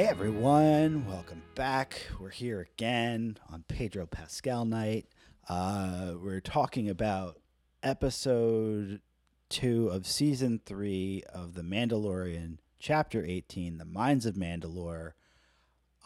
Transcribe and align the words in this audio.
Hey 0.00 0.06
everyone, 0.06 1.06
welcome 1.06 1.42
back. 1.54 2.06
We're 2.18 2.30
here 2.30 2.66
again 2.72 3.36
on 3.50 3.64
Pedro 3.68 4.06
Pascal 4.06 4.64
night. 4.64 5.04
Uh, 5.46 6.14
we're 6.18 6.40
talking 6.40 6.88
about 6.88 7.38
episode 7.82 9.02
two 9.50 9.88
of 9.88 10.06
season 10.06 10.58
three 10.64 11.22
of 11.34 11.52
The 11.52 11.60
Mandalorian, 11.60 12.56
chapter 12.78 13.22
18, 13.26 13.76
The 13.76 13.84
Mines 13.84 14.24
of 14.24 14.36
Mandalore. 14.36 15.12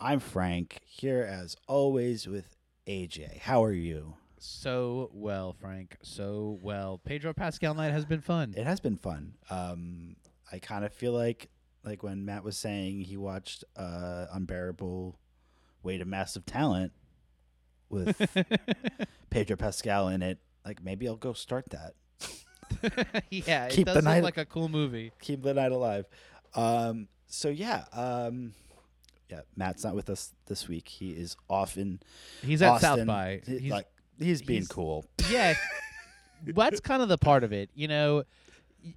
I'm 0.01 0.19
Frank, 0.19 0.81
here 0.85 1.23
as 1.23 1.57
always 1.69 2.27
with 2.27 2.57
AJ. 2.89 3.39
How 3.39 3.63
are 3.63 3.73
you? 3.73 4.17
So 4.39 5.09
well, 5.15 5.53
Frank. 5.53 5.99
So 6.03 6.59
well. 6.61 6.99
Pedro 6.99 7.33
Pascal 7.33 7.75
night 7.75 7.93
has 7.93 8.05
been 8.05 8.23
fun. 8.23 8.55
It 8.57 8.67
has 8.67 8.81
been 8.81 8.97
fun. 8.97 9.35
Um, 9.51 10.17
I 10.51 10.59
kind 10.59 10.85
of 10.85 10.93
feel 10.93 11.13
like 11.13 11.49
like 11.85 12.03
when 12.03 12.25
Matt 12.25 12.45
was 12.45 12.57
saying 12.57 13.01
he 13.03 13.17
watched 13.17 13.65
uh, 13.77 14.27
Unbearable 14.33 15.19
Weight 15.83 16.01
of 16.01 16.07
Massive 16.09 16.47
Talent 16.47 16.93
with 17.91 18.17
Pedro 19.31 19.57
Pascal 19.57 20.09
in 20.09 20.23
it. 20.23 20.39
Like 20.65 20.83
maybe 20.83 21.07
I'll 21.09 21.17
go 21.17 21.33
start 21.33 21.67
that. 21.71 21.95
yeah, 23.31 23.69
Keep 23.69 23.89
it 23.89 23.91
the 23.91 23.95
does 23.95 24.05
night- 24.05 24.17
look 24.17 24.37
like 24.37 24.39
a 24.39 24.47
cool 24.47 24.69
movie. 24.69 25.13
Keep 25.21 25.43
the 25.43 25.55
night 25.55 25.73
alive. 25.73 26.07
Um, 26.55 27.09
so 27.27 27.49
yeah, 27.49 27.85
um, 27.93 28.53
yeah. 29.31 29.41
Matt's 29.57 29.85
not 29.85 29.95
with 29.95 30.09
us 30.09 30.33
this 30.47 30.69
week. 30.69 30.89
He 30.89 31.11
is 31.11 31.37
off 31.51 31.77
in 31.77 32.01
He's 32.43 32.63
at 32.63 32.71
Austin. 32.73 32.99
South 32.99 33.07
by. 33.07 33.41
He- 33.47 33.59
He's, 33.59 33.73
like 33.73 33.87
he's 34.19 34.43
being 34.43 34.61
he's- 34.61 34.69
cool. 34.69 35.05
yeah, 35.31 35.55
that's 36.45 36.81
kind 36.81 37.03
of 37.03 37.09
the 37.09 37.19
part 37.19 37.45
of 37.45 37.53
it. 37.53 37.71
You 37.75 37.89
know, 37.89 38.25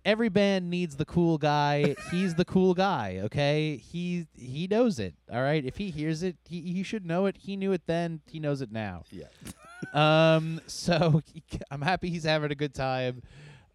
every 0.05 0.29
band 0.29 0.69
needs 0.69 0.95
the 0.95 1.05
cool 1.05 1.37
guy. 1.37 1.95
He's 2.11 2.35
the 2.35 2.45
cool 2.45 2.73
guy. 2.73 3.19
Okay, 3.25 3.77
he 3.77 4.27
he 4.37 4.67
knows 4.67 4.99
it. 4.99 5.15
All 5.31 5.41
right, 5.41 5.63
if 5.65 5.77
he 5.77 5.89
hears 5.91 6.23
it, 6.23 6.37
he 6.47 6.61
he 6.61 6.83
should 6.83 7.05
know 7.05 7.25
it. 7.25 7.37
He 7.37 7.55
knew 7.55 7.71
it 7.71 7.83
then. 7.87 8.21
He 8.31 8.39
knows 8.39 8.61
it 8.61 8.71
now. 8.71 9.03
Yeah. 9.11 9.25
um 9.93 10.59
so 10.65 11.21
i'm 11.71 11.83
happy 11.83 12.09
he's 12.09 12.23
having 12.23 12.51
a 12.51 12.55
good 12.55 12.73
time 12.73 13.21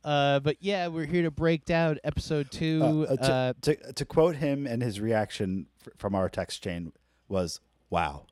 uh 0.02 0.40
but 0.40 0.56
yeah 0.58 0.88
we're 0.88 1.06
here 1.06 1.22
to 1.22 1.30
break 1.30 1.64
down 1.64 1.96
episode 2.02 2.50
two 2.50 3.06
Uh, 3.08 3.12
uh, 3.12 3.16
to, 3.16 3.32
uh, 3.32 3.52
to 3.62 3.92
to 3.92 4.04
quote 4.04 4.34
him 4.34 4.66
and 4.66 4.82
his 4.82 5.00
reaction 5.00 5.66
f- 5.86 5.92
from 5.96 6.16
our 6.16 6.28
text 6.28 6.60
chain 6.60 6.92
was 7.28 7.60
"Wow," 7.88 8.26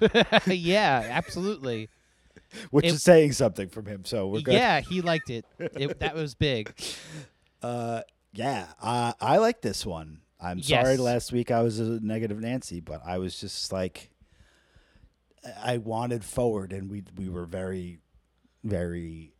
yeah 0.46 1.08
absolutely 1.10 1.88
which 2.70 2.84
It- 2.86 2.94
is 2.94 3.02
saying 3.02 3.32
something 3.32 3.68
from 3.68 3.86
him. 3.86 4.04
So 4.04 4.28
we're 4.28 4.40
good. 4.40 4.54
yeah 4.54 4.80
he 4.80 5.00
liked 5.00 5.30
it. 5.30 5.44
it 5.58 6.00
that 6.00 6.14
was 6.14 6.34
big 6.34 6.72
Uh, 7.62 8.02
yeah. 8.32 8.66
Uh, 8.80 9.12
I 9.20 9.38
like 9.38 9.62
this 9.62 9.84
one. 9.84 10.20
I'm 10.40 10.62
sorry 10.62 10.96
last 10.96 11.32
week 11.32 11.50
I 11.50 11.62
was 11.62 11.80
a 11.80 11.98
negative 12.00 12.38
Nancy, 12.38 12.78
but 12.78 13.02
I 13.04 13.18
was 13.18 13.40
just 13.40 13.72
like, 13.72 14.10
I 15.60 15.78
wanted 15.78 16.24
forward, 16.24 16.72
and 16.72 16.88
we 16.88 17.02
we 17.16 17.28
were 17.28 17.46
very, 17.46 17.98
very. 18.62 19.32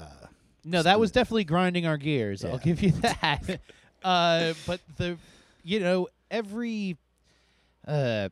Uh, 0.00 0.28
no 0.64 0.82
that 0.82 0.98
was 0.98 1.10
definitely 1.12 1.44
grinding 1.44 1.86
our 1.86 1.98
gears 1.98 2.42
i'll 2.44 2.56
give 2.58 2.82
you 2.82 2.90
that 3.20 3.60
uh 4.02 4.54
but 4.66 4.80
the 4.96 5.18
you 5.62 5.78
know 5.78 6.08
every 6.30 6.96
uh 7.86 8.28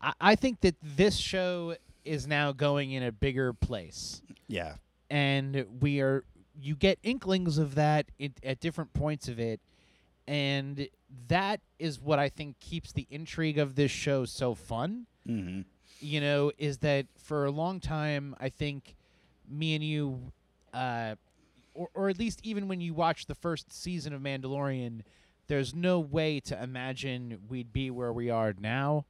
I, 0.00 0.12
I 0.20 0.34
think 0.36 0.62
that 0.62 0.74
this 0.82 1.16
show 1.16 1.76
is 2.04 2.26
now 2.26 2.52
going 2.52 2.92
in 2.92 3.02
a 3.02 3.12
bigger 3.12 3.52
place 3.52 4.22
yeah. 4.48 4.74
and 5.10 5.64
we 5.80 6.00
are 6.00 6.24
you 6.60 6.74
get 6.74 6.98
inklings 7.02 7.58
of 7.58 7.74
that 7.74 8.06
it, 8.18 8.32
at 8.42 8.60
different 8.60 8.92
points 8.92 9.28
of 9.28 9.38
it 9.38 9.60
and 10.28 10.88
that 11.28 11.60
is 11.78 12.00
what 12.00 12.18
i 12.18 12.28
think 12.28 12.58
keeps 12.60 12.92
the 12.92 13.06
intrigue 13.10 13.58
of 13.58 13.74
this 13.74 13.90
show 13.90 14.24
so 14.24 14.54
fun 14.54 15.06
Mm-hmm. 15.28 15.60
you 16.00 16.20
know 16.20 16.50
is 16.56 16.78
that 16.78 17.04
for 17.18 17.44
a 17.44 17.50
long 17.50 17.78
time 17.78 18.34
i 18.40 18.48
think 18.48 18.94
me 19.48 19.74
and 19.74 19.84
you 19.84 20.32
uh 20.72 21.14
or, 21.74 21.88
or 21.94 22.08
at 22.08 22.18
least 22.18 22.40
even 22.42 22.68
when 22.68 22.80
you 22.80 22.94
watch 22.94 23.26
the 23.26 23.34
first 23.34 23.70
season 23.72 24.14
of 24.14 24.22
mandalorian 24.22 25.02
there's 25.46 25.74
no 25.74 26.00
way 26.00 26.40
to 26.40 26.60
imagine 26.60 27.38
we'd 27.50 27.70
be 27.72 27.90
where 27.90 28.12
we 28.14 28.30
are 28.30 28.54
now 28.58 29.04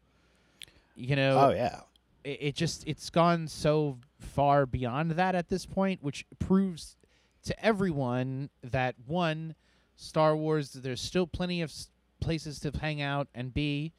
you 0.97 1.15
know 1.15 1.39
Oh 1.39 1.51
yeah. 1.55 1.81
It, 2.25 2.39
it 2.41 2.55
just 2.55 2.85
it's 2.87 3.11
gone 3.11 3.49
so 3.49 3.99
far 4.19 4.67
beyond 4.67 5.13
that 5.13 5.35
at 5.35 5.49
this 5.49 5.67
point 5.67 6.03
which 6.03 6.27
proves 6.39 6.97
to 7.45 7.65
everyone 7.65 8.51
that 8.63 8.95
one 9.07 9.55
star 9.97 10.37
wars 10.37 10.73
there's 10.73 11.01
still 11.01 11.27
plenty 11.27 11.63
of 11.63 11.71
s- 11.71 11.89
places 12.21 12.61
to 12.61 12.71
hang 12.81 13.01
out 13.01 13.29
and 13.35 13.55
be. 13.55 13.93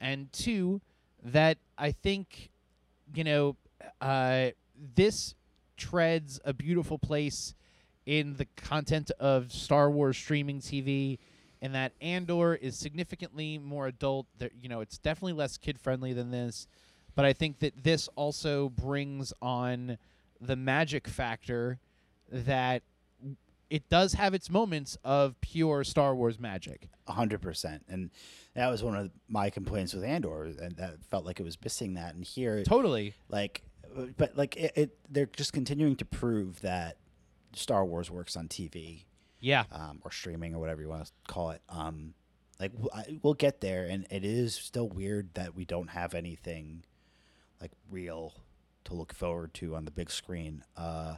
And 0.00 0.32
two 0.32 0.80
that 1.22 1.58
i 1.76 1.92
think 1.92 2.50
you 3.14 3.24
know 3.24 3.56
uh, 4.00 4.48
this 4.94 5.34
treads 5.76 6.40
a 6.44 6.52
beautiful 6.52 6.98
place 6.98 7.54
in 8.06 8.36
the 8.36 8.46
content 8.56 9.10
of 9.20 9.52
star 9.52 9.90
wars 9.90 10.16
streaming 10.16 10.60
tv 10.60 11.18
and 11.62 11.74
that 11.74 11.92
andor 12.00 12.54
is 12.54 12.76
significantly 12.76 13.58
more 13.58 13.86
adult 13.86 14.26
there 14.38 14.50
you 14.60 14.68
know 14.68 14.80
it's 14.80 14.98
definitely 14.98 15.32
less 15.32 15.56
kid 15.56 15.78
friendly 15.78 16.12
than 16.12 16.30
this 16.30 16.66
but 17.20 17.26
I 17.26 17.34
think 17.34 17.58
that 17.58 17.84
this 17.84 18.08
also 18.16 18.70
brings 18.70 19.34
on 19.42 19.98
the 20.40 20.56
magic 20.56 21.06
factor 21.06 21.78
that 22.32 22.82
it 23.68 23.90
does 23.90 24.14
have 24.14 24.32
its 24.32 24.48
moments 24.48 24.96
of 25.04 25.38
pure 25.42 25.84
Star 25.84 26.14
Wars 26.14 26.40
magic. 26.40 26.88
A 27.08 27.12
hundred 27.12 27.42
percent, 27.42 27.84
and 27.90 28.08
that 28.54 28.70
was 28.70 28.82
one 28.82 28.96
of 28.96 29.10
my 29.28 29.50
complaints 29.50 29.92
with 29.92 30.02
Andor, 30.02 30.44
and 30.44 30.74
that 30.78 31.04
felt 31.10 31.26
like 31.26 31.38
it 31.40 31.42
was 31.42 31.58
missing 31.62 31.92
that. 31.92 32.14
And 32.14 32.24
here, 32.24 32.64
Totally. 32.64 33.12
like, 33.28 33.64
but 34.16 34.34
like 34.38 34.56
it, 34.56 34.72
it 34.74 34.98
they're 35.10 35.26
just 35.26 35.52
continuing 35.52 35.96
to 35.96 36.06
prove 36.06 36.62
that 36.62 36.96
Star 37.52 37.84
Wars 37.84 38.10
works 38.10 38.34
on 38.34 38.48
TV. 38.48 39.04
Yeah. 39.40 39.64
um, 39.72 40.00
or 40.06 40.10
streaming 40.10 40.54
or 40.54 40.58
whatever 40.58 40.80
you 40.80 40.88
want 40.88 41.04
to 41.04 41.12
call 41.28 41.50
it. 41.50 41.60
Um, 41.68 42.14
like 42.58 42.72
we'll 43.22 43.34
get 43.34 43.60
there, 43.60 43.84
and 43.84 44.06
it 44.10 44.24
is 44.24 44.54
still 44.54 44.88
weird 44.88 45.34
that 45.34 45.54
we 45.54 45.66
don't 45.66 45.88
have 45.88 46.14
anything 46.14 46.84
like 47.60 47.72
real 47.90 48.34
to 48.84 48.94
look 48.94 49.14
forward 49.14 49.54
to 49.54 49.74
on 49.76 49.84
the 49.84 49.90
big 49.90 50.10
screen. 50.10 50.64
Uh, 50.76 51.16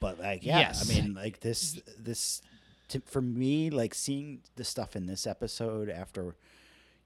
but 0.00 0.18
like, 0.18 0.44
yeah, 0.44 0.58
Yes. 0.60 0.90
I 0.90 0.94
mean, 0.94 1.14
like 1.14 1.40
this, 1.40 1.80
this 1.98 2.42
to, 2.88 3.00
for 3.00 3.20
me, 3.22 3.70
like 3.70 3.94
seeing 3.94 4.40
the 4.56 4.64
stuff 4.64 4.96
in 4.96 5.06
this 5.06 5.26
episode 5.26 5.88
after 5.88 6.36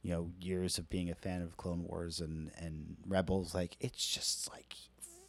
you 0.03 0.13
know 0.13 0.31
years 0.41 0.79
of 0.79 0.89
being 0.89 1.11
a 1.11 1.15
fan 1.15 1.43
of 1.43 1.57
Clone 1.57 1.85
Wars 1.85 2.21
and 2.21 2.51
and 2.57 2.97
Rebels, 3.07 3.55
like 3.55 3.77
it's 3.81 4.07
just 4.07 4.51
like 4.51 4.75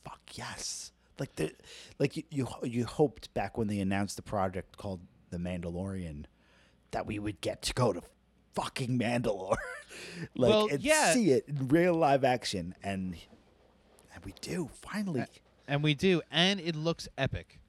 fuck 0.03 0.21
yes. 0.33 0.91
Like 1.19 1.35
the 1.35 1.51
like 1.99 2.15
you, 2.17 2.23
you 2.29 2.47
you 2.63 2.85
hoped 2.85 3.33
back 3.33 3.57
when 3.57 3.67
they 3.67 3.79
announced 3.79 4.15
the 4.15 4.21
project 4.21 4.77
called 4.77 5.01
The 5.31 5.37
Mandalorian 5.37 6.25
that 6.91 7.05
we 7.05 7.19
would 7.19 7.41
get 7.41 7.61
to 7.63 7.73
go 7.73 7.93
to 7.93 8.01
fucking 8.53 8.97
Mandalore. 8.99 9.57
like 10.35 10.49
Well, 10.49 10.67
and 10.71 10.81
yeah. 10.81 11.13
see 11.13 11.31
it 11.31 11.45
in 11.47 11.67
real 11.67 11.93
live 11.93 12.23
action 12.23 12.75
and 12.83 13.15
and 14.13 14.25
we 14.25 14.33
do 14.41 14.69
finally. 14.81 15.25
And 15.67 15.83
we 15.83 15.93
do 15.93 16.21
and 16.31 16.59
it 16.59 16.75
looks 16.75 17.07
epic. 17.17 17.59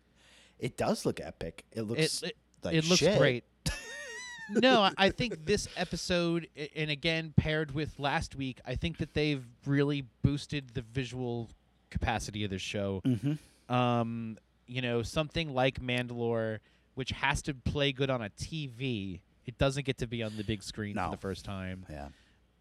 it 0.58 0.76
does 0.76 1.04
look 1.06 1.20
epic. 1.20 1.64
It 1.72 1.82
looks 1.82 2.22
It 2.22 2.28
it, 2.30 2.36
like 2.62 2.74
it 2.74 2.84
looks 2.86 3.00
shit. 3.00 3.18
great. 3.18 3.44
no, 4.50 4.90
I- 4.98 5.10
think 5.10 5.46
this 5.46 5.68
episode 5.76 6.48
and 6.74 6.90
again 6.90 7.32
paired 7.36 7.72
with 7.72 7.98
last 7.98 8.34
week, 8.36 8.60
I 8.66 8.74
think 8.74 8.98
that 8.98 9.14
they've 9.14 9.44
really 9.66 10.04
boosted 10.22 10.70
the 10.74 10.82
visual 10.82 11.48
capacity 11.90 12.44
of 12.44 12.50
this 12.50 12.62
show. 12.62 13.00
Mhm. 13.06 13.38
um, 13.68 14.38
you 14.66 14.80
know, 14.82 15.02
something 15.02 15.52
like 15.52 15.80
Mandalore, 15.80 16.58
which 16.94 17.10
has 17.10 17.42
to 17.42 17.54
play 17.54 17.90
good 17.92 18.08
on 18.10 18.22
a 18.22 18.30
TV. 18.30 19.20
It 19.46 19.58
doesn't 19.58 19.84
get 19.86 19.98
to 19.98 20.06
be 20.06 20.22
on 20.22 20.36
the 20.36 20.44
big 20.44 20.62
screen 20.62 20.94
No. 20.96 21.06
for 21.06 21.10
the 21.12 21.16
first 21.20 21.44
time. 21.44 21.86
Yeah. 21.90 22.08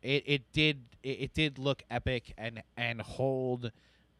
It 0.02 0.24
it 0.26 0.52
did 0.54 0.82
it, 1.04 1.10
it 1.22 1.34
did 1.34 1.60
look 1.60 1.84
epic 1.92 2.34
and 2.38 2.64
and 2.78 3.02
hold 3.02 3.72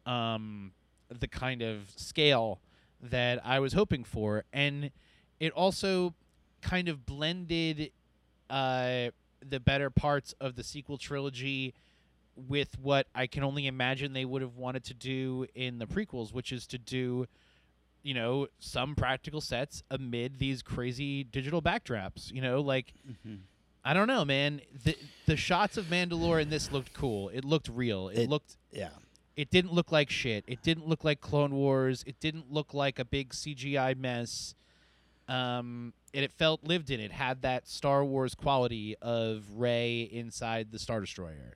um, 0.06 0.72
the 1.08 1.28
kind 1.28 1.62
of 1.62 1.90
scale 1.96 2.60
that 3.02 3.44
I 3.44 3.60
was 3.60 3.72
hoping 3.72 4.04
for, 4.04 4.44
and 4.52 4.90
it 5.38 5.52
also 5.52 6.14
kind 6.60 6.88
of 6.88 7.06
blended 7.06 7.90
uh, 8.50 9.08
the 9.48 9.58
better 9.60 9.88
parts 9.88 10.34
of 10.40 10.54
the 10.56 10.62
sequel 10.62 10.98
trilogy 10.98 11.72
with 12.36 12.78
what 12.78 13.06
I 13.14 13.26
can 13.26 13.42
only 13.42 13.66
imagine 13.66 14.12
they 14.12 14.24
would 14.26 14.42
have 14.42 14.56
wanted 14.56 14.84
to 14.84 14.94
do 14.94 15.46
in 15.54 15.78
the 15.78 15.86
prequels, 15.86 16.32
which 16.32 16.52
is 16.52 16.66
to 16.68 16.78
do, 16.78 17.26
you 18.02 18.14
know, 18.14 18.46
some 18.58 18.94
practical 18.94 19.40
sets 19.40 19.82
amid 19.90 20.38
these 20.38 20.62
crazy 20.62 21.24
digital 21.24 21.60
backdrops. 21.62 22.32
You 22.32 22.40
know, 22.42 22.60
like 22.60 22.92
I 23.84 23.94
don't 23.94 24.08
know, 24.08 24.24
man. 24.24 24.60
The 24.84 24.96
the 25.26 25.36
shots 25.36 25.76
of 25.76 25.86
Mandalore 25.86 26.40
in 26.40 26.50
this 26.50 26.70
looked 26.72 26.92
cool. 26.92 27.28
It 27.30 27.44
looked 27.44 27.68
real. 27.68 28.08
It, 28.08 28.20
It- 28.20 28.30
looked. 28.30 28.56
Yeah. 28.72 28.90
It 29.36 29.48
didn't 29.50 29.72
look 29.72 29.90
like 29.90 30.10
shit. 30.10 30.44
It 30.46 30.60
didn't 30.62 30.86
look 30.86 31.02
like 31.02 31.20
Clone 31.22 31.54
Wars. 31.54 32.04
It 32.06 32.20
didn't 32.20 32.52
look 32.52 32.74
like 32.74 32.98
a 32.98 33.04
big 33.06 33.30
CGI 33.30 33.96
mess. 33.96 34.54
Um, 35.28 35.94
and 36.12 36.24
it 36.24 36.32
felt 36.32 36.64
lived 36.64 36.90
in. 36.90 37.00
It 37.00 37.12
had 37.12 37.40
that 37.42 37.66
Star 37.68 38.04
Wars 38.04 38.34
quality 38.34 38.96
of 39.00 39.44
Rey 39.54 40.02
inside 40.02 40.72
the 40.72 40.78
Star 40.78 41.00
Destroyer. 41.00 41.54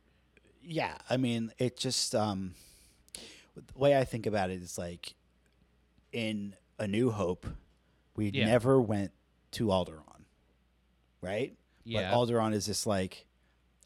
Yeah, 0.63 0.97
I 1.11 1.17
mean, 1.19 1.53
it 1.59 1.77
just 1.77 2.15
um, 2.15 2.55
the 3.55 3.63
way 3.75 3.99
I 3.99 4.05
think 4.05 4.25
about 4.27 4.49
it 4.51 4.63
is 4.63 4.79
like 4.79 5.15
in 6.15 6.55
A 6.79 6.87
New 6.87 7.11
Hope, 7.11 7.47
we 8.17 8.31
Yeah. 8.31 8.47
never 8.47 8.81
went 8.81 9.13
to 9.53 9.67
Alderaan, 9.67 10.25
right? 11.21 11.57
Yeah. 11.85 12.11
But 12.11 12.17
Alderaan 12.17 12.55
is 12.55 12.67
this 12.67 12.87
like 12.87 13.27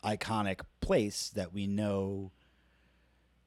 iconic 0.04 0.60
place 0.80 1.30
that 1.30 1.52
we 1.52 1.66
know. 1.66 2.30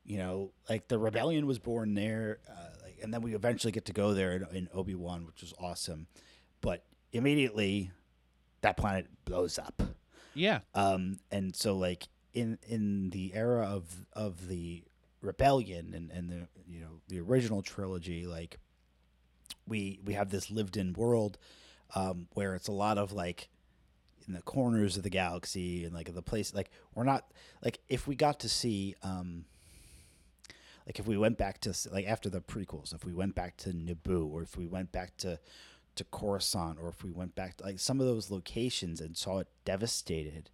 You 0.03 0.17
know, 0.17 0.51
like 0.67 0.87
the 0.87 0.97
rebellion 0.97 1.45
was 1.45 1.59
born 1.59 1.93
there, 1.93 2.39
uh, 2.49 2.69
like, 2.83 2.97
and 3.03 3.13
then 3.13 3.21
we 3.21 3.35
eventually 3.35 3.71
get 3.71 3.85
to 3.85 3.93
go 3.93 4.15
there 4.15 4.31
in, 4.31 4.45
in 4.55 4.69
Obi 4.73 4.95
Wan, 4.95 5.25
which 5.27 5.41
was 5.41 5.53
awesome. 5.59 6.07
But 6.59 6.83
immediately, 7.13 7.91
that 8.61 8.77
planet 8.77 9.07
blows 9.25 9.59
up. 9.59 9.81
yeah. 10.33 10.61
Um, 10.73 11.19
and 11.29 11.55
so 11.55 11.75
like 11.77 12.07
in 12.33 12.57
in 12.67 13.11
the 13.11 13.33
era 13.35 13.63
of 13.67 14.05
of 14.13 14.47
the 14.47 14.83
rebellion 15.21 15.93
and 15.93 16.09
and 16.11 16.29
the 16.31 16.47
you 16.67 16.79
know 16.81 16.99
the 17.07 17.19
original 17.19 17.61
trilogy, 17.61 18.25
like 18.25 18.57
we 19.67 19.99
we 20.03 20.13
have 20.13 20.29
this 20.29 20.49
lived 20.51 20.77
in 20.77 20.93
world 20.93 21.37
um, 21.95 22.27
where 22.33 22.55
it's 22.55 22.67
a 22.67 22.73
lot 22.73 22.97
of 22.97 23.11
like 23.11 23.49
in 24.27 24.33
the 24.33 24.41
corners 24.41 24.97
of 24.97 25.03
the 25.03 25.09
galaxy 25.09 25.83
and 25.83 25.93
like 25.93 26.13
the 26.13 26.21
place 26.21 26.53
like 26.53 26.69
we're 26.93 27.03
not 27.03 27.31
like 27.63 27.79
if 27.89 28.07
we 28.07 28.15
got 28.15 28.39
to 28.39 28.49
see 28.49 28.95
um 29.03 29.45
like 30.85 30.99
if 30.99 31.07
we 31.07 31.17
went 31.17 31.37
back 31.37 31.59
to 31.59 31.73
like 31.91 32.05
after 32.05 32.29
the 32.29 32.41
prequels 32.41 32.93
if 32.93 33.05
we 33.05 33.13
went 33.13 33.35
back 33.35 33.57
to 33.57 33.69
Naboo 33.69 34.31
or 34.31 34.41
if 34.43 34.57
we 34.57 34.67
went 34.67 34.91
back 34.91 35.17
to 35.17 35.39
to 35.95 36.03
Coruscant 36.05 36.77
or 36.79 36.89
if 36.89 37.03
we 37.03 37.11
went 37.11 37.35
back 37.35 37.57
to 37.57 37.63
like 37.63 37.79
some 37.79 37.99
of 37.99 38.05
those 38.05 38.31
locations 38.31 39.01
and 39.01 39.17
saw 39.17 39.39
it 39.39 39.47
devastated 39.65 40.49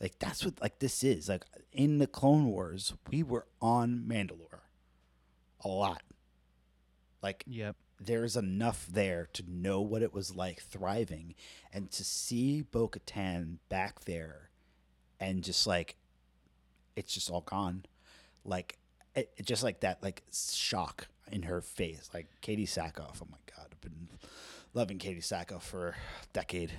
like 0.00 0.18
that's 0.18 0.44
what 0.44 0.60
like 0.60 0.78
this 0.78 1.02
is 1.02 1.28
like 1.28 1.44
in 1.72 1.98
the 1.98 2.06
Clone 2.06 2.46
Wars 2.46 2.92
we 3.10 3.22
were 3.22 3.46
on 3.60 4.04
Mandalore 4.06 4.60
a 5.64 5.68
lot 5.68 6.02
like 7.22 7.42
Yep. 7.46 7.76
There's 8.04 8.36
enough 8.36 8.86
there 8.90 9.28
to 9.34 9.44
know 9.48 9.80
what 9.80 10.02
it 10.02 10.12
was 10.12 10.34
like 10.34 10.62
thriving 10.62 11.34
and 11.72 11.90
to 11.92 12.04
see 12.04 12.62
Bo 12.62 12.88
Katan 12.88 13.58
back 13.68 14.04
there 14.04 14.50
and 15.20 15.42
just 15.42 15.66
like 15.66 15.96
it's 16.96 17.14
just 17.14 17.30
all 17.30 17.42
gone. 17.42 17.84
Like 18.44 18.78
it, 19.14 19.32
just 19.44 19.62
like 19.62 19.80
that 19.80 20.02
like 20.02 20.22
shock 20.32 21.08
in 21.30 21.44
her 21.44 21.60
face. 21.60 22.10
Like 22.12 22.28
Katee 22.42 22.68
Sackhoff. 22.68 23.22
Oh 23.22 23.28
my 23.30 23.38
god, 23.56 23.68
I've 23.72 23.80
been 23.80 24.08
loving 24.74 24.98
Katee 24.98 25.18
Sackhoff 25.18 25.62
for 25.62 25.88
a 25.88 25.94
decade. 26.32 26.72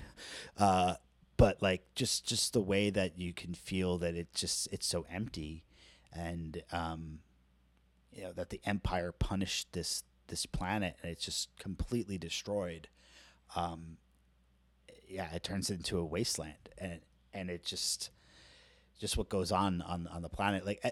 Uh 0.58 0.96
but 1.38 1.62
like 1.62 1.84
just 1.96 2.25
just 2.25 2.54
the 2.54 2.62
way 2.62 2.90
that 2.90 3.18
you 3.18 3.34
can 3.34 3.54
feel 3.54 3.98
that 3.98 4.16
it 4.16 4.34
just 4.34 4.68
it's 4.72 4.86
so 4.86 5.06
empty 5.12 5.64
and 6.12 6.64
um 6.72 7.20
you 8.12 8.24
know 8.24 8.34
that 8.34 8.50
the 8.50 8.62
empire 8.66 9.12
punished 9.12 9.74
this 9.74 10.04
this 10.34 10.46
planet 10.48 10.96
and 11.02 11.12
it's 11.12 11.24
just 11.24 11.56
completely 11.60 12.18
destroyed 12.18 12.88
um 13.56 13.98
yeah 15.08 15.32
it 15.34 15.44
turns 15.44 15.70
into 15.70 16.00
a 16.00 16.04
wasteland 16.04 16.70
and 16.80 17.02
and 17.34 17.52
it 17.52 17.64
just 17.64 18.10
just 19.00 19.18
what 19.18 19.28
goes 19.30 19.52
on 19.52 19.82
on 19.82 20.08
on 20.08 20.22
the 20.22 20.30
planet. 20.30 20.66
Like 20.66 20.80
uh, 20.84 20.92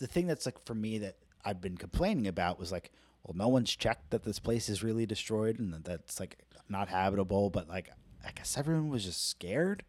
the 0.00 0.06
thing 0.06 0.26
that's 0.26 0.46
like 0.46 0.64
for 0.64 0.74
me 0.74 0.98
that 0.98 1.16
I've 1.44 1.60
been 1.60 1.76
complaining 1.76 2.26
about 2.26 2.58
was 2.58 2.72
like 2.72 2.90
well 3.22 3.36
no 3.36 3.46
one's 3.46 3.74
checked 3.74 4.10
that 4.10 4.24
this 4.24 4.40
place 4.40 4.68
is 4.68 4.82
really 4.82 5.06
destroyed 5.06 5.60
and 5.60 5.72
that 5.72 5.84
that's 5.84 6.18
like 6.18 6.38
not 6.68 6.88
habitable 6.88 7.50
but 7.50 7.68
like 7.68 7.90
I 8.26 8.32
guess 8.32 8.58
everyone 8.58 8.88
was 8.88 9.04
just 9.04 9.28
scared 9.28 9.84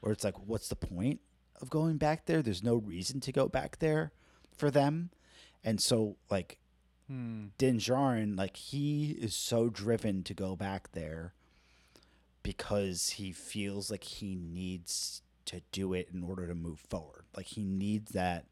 or 0.00 0.12
it's 0.12 0.22
like 0.22 0.36
what's 0.46 0.68
the 0.68 0.76
point 0.76 1.20
of 1.60 1.70
going 1.70 1.96
back 1.96 2.26
there? 2.26 2.40
There's 2.40 2.62
no 2.62 2.76
reason 2.76 3.20
to 3.20 3.32
go 3.32 3.48
back 3.48 3.80
there 3.80 4.12
for 4.56 4.70
them. 4.70 5.10
And 5.64 5.80
so 5.80 6.16
like 6.30 6.58
Hmm. 7.12 7.46
Din 7.58 7.78
Djarin, 7.78 8.38
like 8.38 8.56
he 8.56 9.10
is 9.20 9.34
so 9.34 9.68
driven 9.68 10.22
to 10.22 10.32
go 10.32 10.56
back 10.56 10.92
there 10.92 11.34
because 12.42 13.10
he 13.10 13.32
feels 13.32 13.90
like 13.90 14.02
he 14.04 14.34
needs 14.34 15.20
to 15.44 15.60
do 15.72 15.92
it 15.92 16.08
in 16.12 16.22
order 16.22 16.46
to 16.46 16.54
move 16.54 16.80
forward. 16.88 17.24
Like 17.36 17.46
he 17.46 17.62
needs 17.64 18.12
that. 18.12 18.46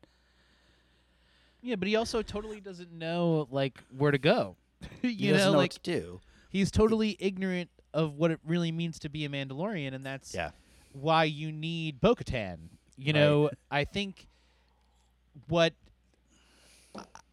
Yeah, 1.62 1.76
but 1.76 1.88
he 1.88 1.96
also 1.96 2.20
totally 2.22 2.60
doesn't 2.60 2.92
know 2.92 3.48
like 3.50 3.78
where 3.96 4.10
to 4.10 4.18
go. 4.18 4.56
you 5.02 5.10
he 5.10 5.28
doesn't 5.30 5.46
know, 5.48 5.52
know 5.52 5.58
like 5.58 5.72
to 5.74 5.80
do. 5.80 6.20
he's 6.50 6.70
totally 6.70 7.16
ignorant 7.18 7.70
of 7.94 8.14
what 8.16 8.30
it 8.30 8.40
really 8.46 8.72
means 8.72 8.98
to 9.00 9.08
be 9.08 9.24
a 9.24 9.28
Mandalorian, 9.30 9.94
and 9.94 10.04
that's 10.04 10.34
Yeah. 10.34 10.50
why 10.92 11.24
you 11.24 11.50
need 11.50 12.00
Bo-Katan. 12.00 12.58
You 12.98 13.06
Right. 13.14 13.20
know, 13.20 13.50
I 13.70 13.84
think 13.84 14.26
what 15.48 15.72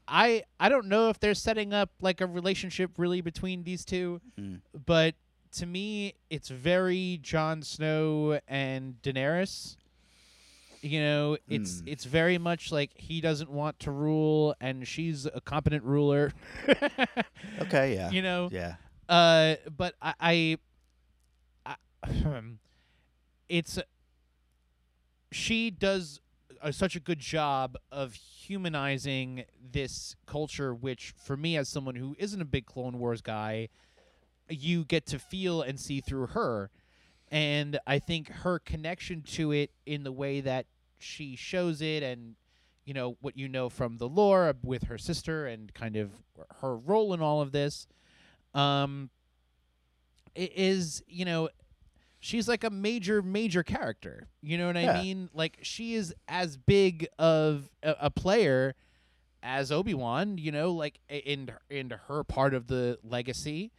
I 0.07 0.44
I 0.59 0.69
don't 0.69 0.88
know 0.88 1.09
if 1.09 1.19
they're 1.19 1.33
setting 1.36 1.74
up 1.74 1.89
like 2.01 2.21
a 2.21 2.25
relationship 2.25 2.92
really 2.98 3.21
between 3.21 3.63
these 3.63 3.83
two, 3.86 4.21
Mm. 4.39 4.62
but 4.86 5.15
to 5.54 5.65
me 5.65 6.13
it's 6.30 6.50
very 6.50 7.19
Jon 7.21 7.62
Snow 7.63 8.39
and 8.48 9.01
Daenerys. 9.01 9.75
You 10.81 11.01
know, 11.01 11.38
it's 11.50 11.81
Mm. 11.81 11.88
it's 11.88 12.06
very 12.06 12.38
much 12.38 12.71
like 12.71 12.92
he 12.95 13.19
doesn't 13.19 13.50
want 13.50 13.80
to 13.80 13.92
rule 13.92 14.56
and 14.62 14.88
she's 14.88 15.25
a 15.25 15.41
competent 15.41 15.84
ruler. 15.84 16.32
Okay. 17.62 17.96
Yeah. 17.96 18.12
You 18.12 18.22
know, 18.22 18.50
yeah. 18.51 18.75
uh, 19.10 19.55
but 19.75 19.96
I, 20.01 20.58
I, 21.65 21.75
I 22.03 22.41
it's 23.50 23.79
she 25.32 25.70
does 25.72 26.20
such 26.72 26.96
a 26.96 27.00
good 27.00 27.20
job 27.20 27.78
of 27.92 28.14
humanizing 28.14 29.46
this 29.72 30.16
culture, 30.26 30.74
which 30.74 31.14
for 31.18 31.38
me, 31.38 31.58
as 31.58 31.70
someone 31.70 31.96
who 31.96 32.16
isn't 32.20 32.42
a 32.42 32.46
big 32.46 32.66
Clone 32.66 33.00
Wars 33.00 33.22
guy, 33.22 33.70
you 34.50 34.86
get 34.86 35.06
to 35.08 35.20
feel 35.20 35.62
and 35.62 35.80
see 35.80 36.02
through 36.02 36.28
her, 36.28 36.70
and 37.30 37.80
I 37.86 38.00
think 38.00 38.30
her 38.30 38.60
connection 38.60 39.22
to 39.34 39.52
it 39.52 39.72
in 39.86 40.04
the 40.04 40.12
way 40.12 40.42
that 40.42 40.66
she 40.98 41.36
shows 41.36 41.82
it 41.82 42.02
and 42.02 42.36
you 42.86 42.94
know 42.94 43.18
what 43.22 43.38
you 43.38 43.48
know 43.48 43.70
from 43.70 43.98
the 43.98 44.08
lore 44.08 44.56
with 44.64 44.84
her 44.86 44.98
sister 44.98 45.46
and 45.46 45.74
kind 45.74 45.96
of 45.96 46.12
her 46.62 46.76
role 46.76 47.14
in 47.14 47.22
all 47.22 47.42
of 47.42 47.52
this 47.52 47.88
um 48.56 49.10
is 50.36 51.04
you 51.08 51.26
know 51.26 51.50
she's 52.19 52.47
like 52.47 52.63
a 52.63 52.69
major 52.69 53.21
major 53.21 53.63
character 53.63 54.27
you 54.41 54.57
know 54.57 54.67
what 54.67 54.75
Yeah. 54.75 54.93
i 55.00 55.03
mean 55.03 55.29
like 55.33 55.59
she 55.62 55.93
is 55.95 56.13
as 56.27 56.57
big 56.57 57.07
of 57.19 57.69
a, 57.83 57.95
a 58.01 58.09
player 58.09 58.75
as 59.43 59.71
obi-wan 59.71 60.38
you 60.38 60.51
know 60.51 60.71
like 60.71 61.00
in 61.09 61.50
in 61.69 61.91
her 62.07 62.24
part 62.24 62.53
of 62.53 62.67
the 62.67 62.97
legacy 63.03 63.71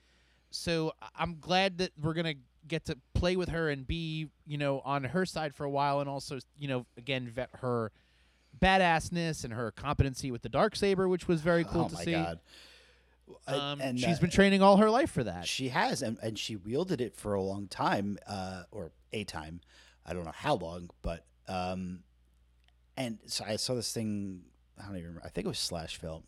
so 0.50 0.92
i'm 1.16 1.38
glad 1.40 1.78
that 1.78 1.90
we're 2.00 2.14
gonna 2.14 2.35
get 2.68 2.85
to 2.85 2.97
play 3.14 3.35
with 3.35 3.49
her 3.49 3.68
and 3.71 3.87
be 3.87 4.28
you 4.47 4.57
know 4.59 4.80
on 4.85 5.02
her 5.04 5.26
side 5.26 5.54
for 5.54 5.64
a 5.64 5.71
while 5.71 6.00
and 6.00 6.09
also 6.09 6.38
you 6.57 6.68
know 6.68 6.87
again 6.97 7.26
vet 7.28 7.49
her 7.61 7.90
badassness 8.61 9.45
and 9.45 9.52
her 9.52 9.71
competency 9.71 10.30
with 10.30 10.42
the 10.42 10.49
dark 10.49 10.75
saber 10.76 11.09
which 11.09 11.28
was 11.28 11.40
very 11.40 11.64
cool 11.71 11.83
oh 11.85 11.88
to 11.88 11.95
my 11.95 12.04
see 12.04 12.12
god. 12.12 12.38
Um, 13.47 13.81
and 13.81 13.99
she's 13.99 14.19
uh, 14.19 14.21
been 14.21 14.31
training 14.31 14.63
all 14.63 14.77
her 14.79 14.91
life 14.91 15.11
for 15.11 15.25
that. 15.25 15.47
She 15.47 15.69
has, 15.69 16.03
and, 16.03 16.19
and 16.23 16.39
she 16.39 16.57
wielded 16.57 17.01
it 17.01 17.17
for 17.17 17.35
a 17.35 17.43
long 17.43 17.67
time, 17.69 18.19
uh, 18.27 18.65
or 18.71 18.93
a 19.13 19.25
time. 19.25 19.61
I 20.05 20.13
don't 20.13 20.25
know 20.25 20.33
how 20.35 20.55
long, 20.55 20.91
but 21.03 21.25
um, 21.47 22.01
and 22.97 23.19
so 23.27 23.45
I 23.47 23.57
saw 23.57 23.75
this 23.75 23.93
thing. 23.93 24.43
I 24.79 24.87
don't 24.87 24.97
even 24.97 25.09
remember. 25.09 25.27
I 25.27 25.31
think 25.31 25.47
it 25.47 25.49
was 25.49 25.59
slash 25.59 25.97
film 25.97 26.25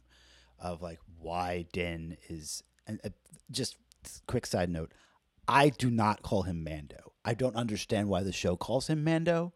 of 0.58 0.82
like 0.82 0.98
why 1.18 1.66
Din 1.72 2.16
is. 2.28 2.62
And 2.86 3.00
uh, 3.04 3.10
just 3.50 3.76
quick 4.26 4.46
side 4.46 4.70
note: 4.70 4.92
I 5.48 5.70
do 5.70 5.90
not 5.90 6.22
call 6.22 6.42
him 6.42 6.62
Mando. 6.62 7.12
I 7.24 7.34
don't 7.34 7.56
understand 7.56 8.08
why 8.08 8.22
the 8.22 8.32
show 8.32 8.56
calls 8.56 8.88
him 8.88 9.04
Mando. 9.04 9.52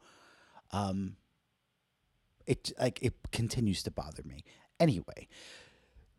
Um, 0.70 1.16
it 2.46 2.72
like 2.78 3.02
it 3.02 3.14
continues 3.32 3.82
to 3.84 3.90
bother 3.90 4.22
me. 4.22 4.44
Anyway, 4.80 5.28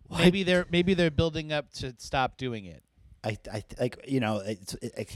why- 0.08 0.20
maybe 0.20 0.44
they're 0.44 0.66
maybe 0.70 0.94
they're 0.94 1.12
building 1.12 1.52
up 1.52 1.72
to 1.76 1.94
stop 1.98 2.38
doing 2.38 2.66
it. 2.66 2.84
I 3.24 3.38
I 3.52 3.64
like 3.80 4.04
you 4.08 4.20
know 4.20 4.38
it's 4.46 4.74
it, 4.82 5.10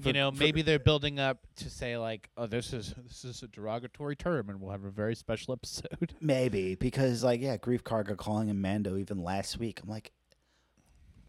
for- 0.00 0.06
you 0.08 0.12
know, 0.12 0.30
for- 0.30 0.38
maybe 0.38 0.62
they're 0.62 0.78
building 0.78 1.18
up 1.18 1.38
to 1.56 1.68
say 1.68 1.96
like, 1.98 2.28
oh, 2.36 2.46
this 2.46 2.72
is 2.72 2.94
this 3.06 3.24
is 3.24 3.42
a 3.42 3.48
derogatory 3.48 4.14
term, 4.16 4.48
and 4.48 4.60
we'll 4.60 4.70
have 4.70 4.84
a 4.84 4.90
very 4.90 5.16
special 5.16 5.52
episode. 5.54 6.14
Maybe 6.20 6.76
because 6.76 7.24
like 7.24 7.40
yeah, 7.40 7.56
Greef 7.56 7.82
Karga 7.82 8.16
calling 8.16 8.48
him 8.48 8.60
Mando 8.60 8.96
even 8.96 9.22
last 9.24 9.58
week. 9.58 9.80
I'm 9.82 9.88
like, 9.88 10.12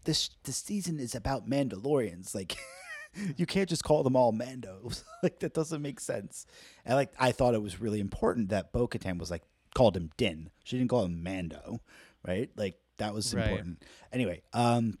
this 0.04 0.30
this 0.44 0.56
season 0.58 0.98
is 1.00 1.14
about 1.14 1.48
Mandalorians. 1.48 2.34
Like, 2.34 2.56
you 3.36 3.44
can't 3.46 3.68
just 3.68 3.82
call 3.84 4.02
them 4.02 4.14
all 4.16 4.32
Mandos. 4.32 5.02
like 5.22 5.40
that 5.40 5.52
doesn't 5.54 5.82
make 5.82 6.00
sense. 6.00 6.46
And 6.84 6.94
like 6.94 7.12
I 7.18 7.32
thought 7.32 7.54
it 7.54 7.62
was 7.62 7.80
really 7.80 8.00
important 8.00 8.50
that 8.50 8.72
Bo 8.72 8.86
Katan 8.88 9.18
was 9.18 9.30
like 9.30 9.42
called 9.74 9.96
him 9.96 10.10
Din. 10.16 10.50
She 10.64 10.78
didn't 10.78 10.90
call 10.90 11.04
him 11.04 11.22
Mando, 11.22 11.80
right? 12.26 12.50
Like 12.56 12.78
that 12.98 13.14
was 13.14 13.34
Right. 13.34 13.46
important. 13.46 13.82
Anyway, 14.12 14.42
um, 14.52 14.98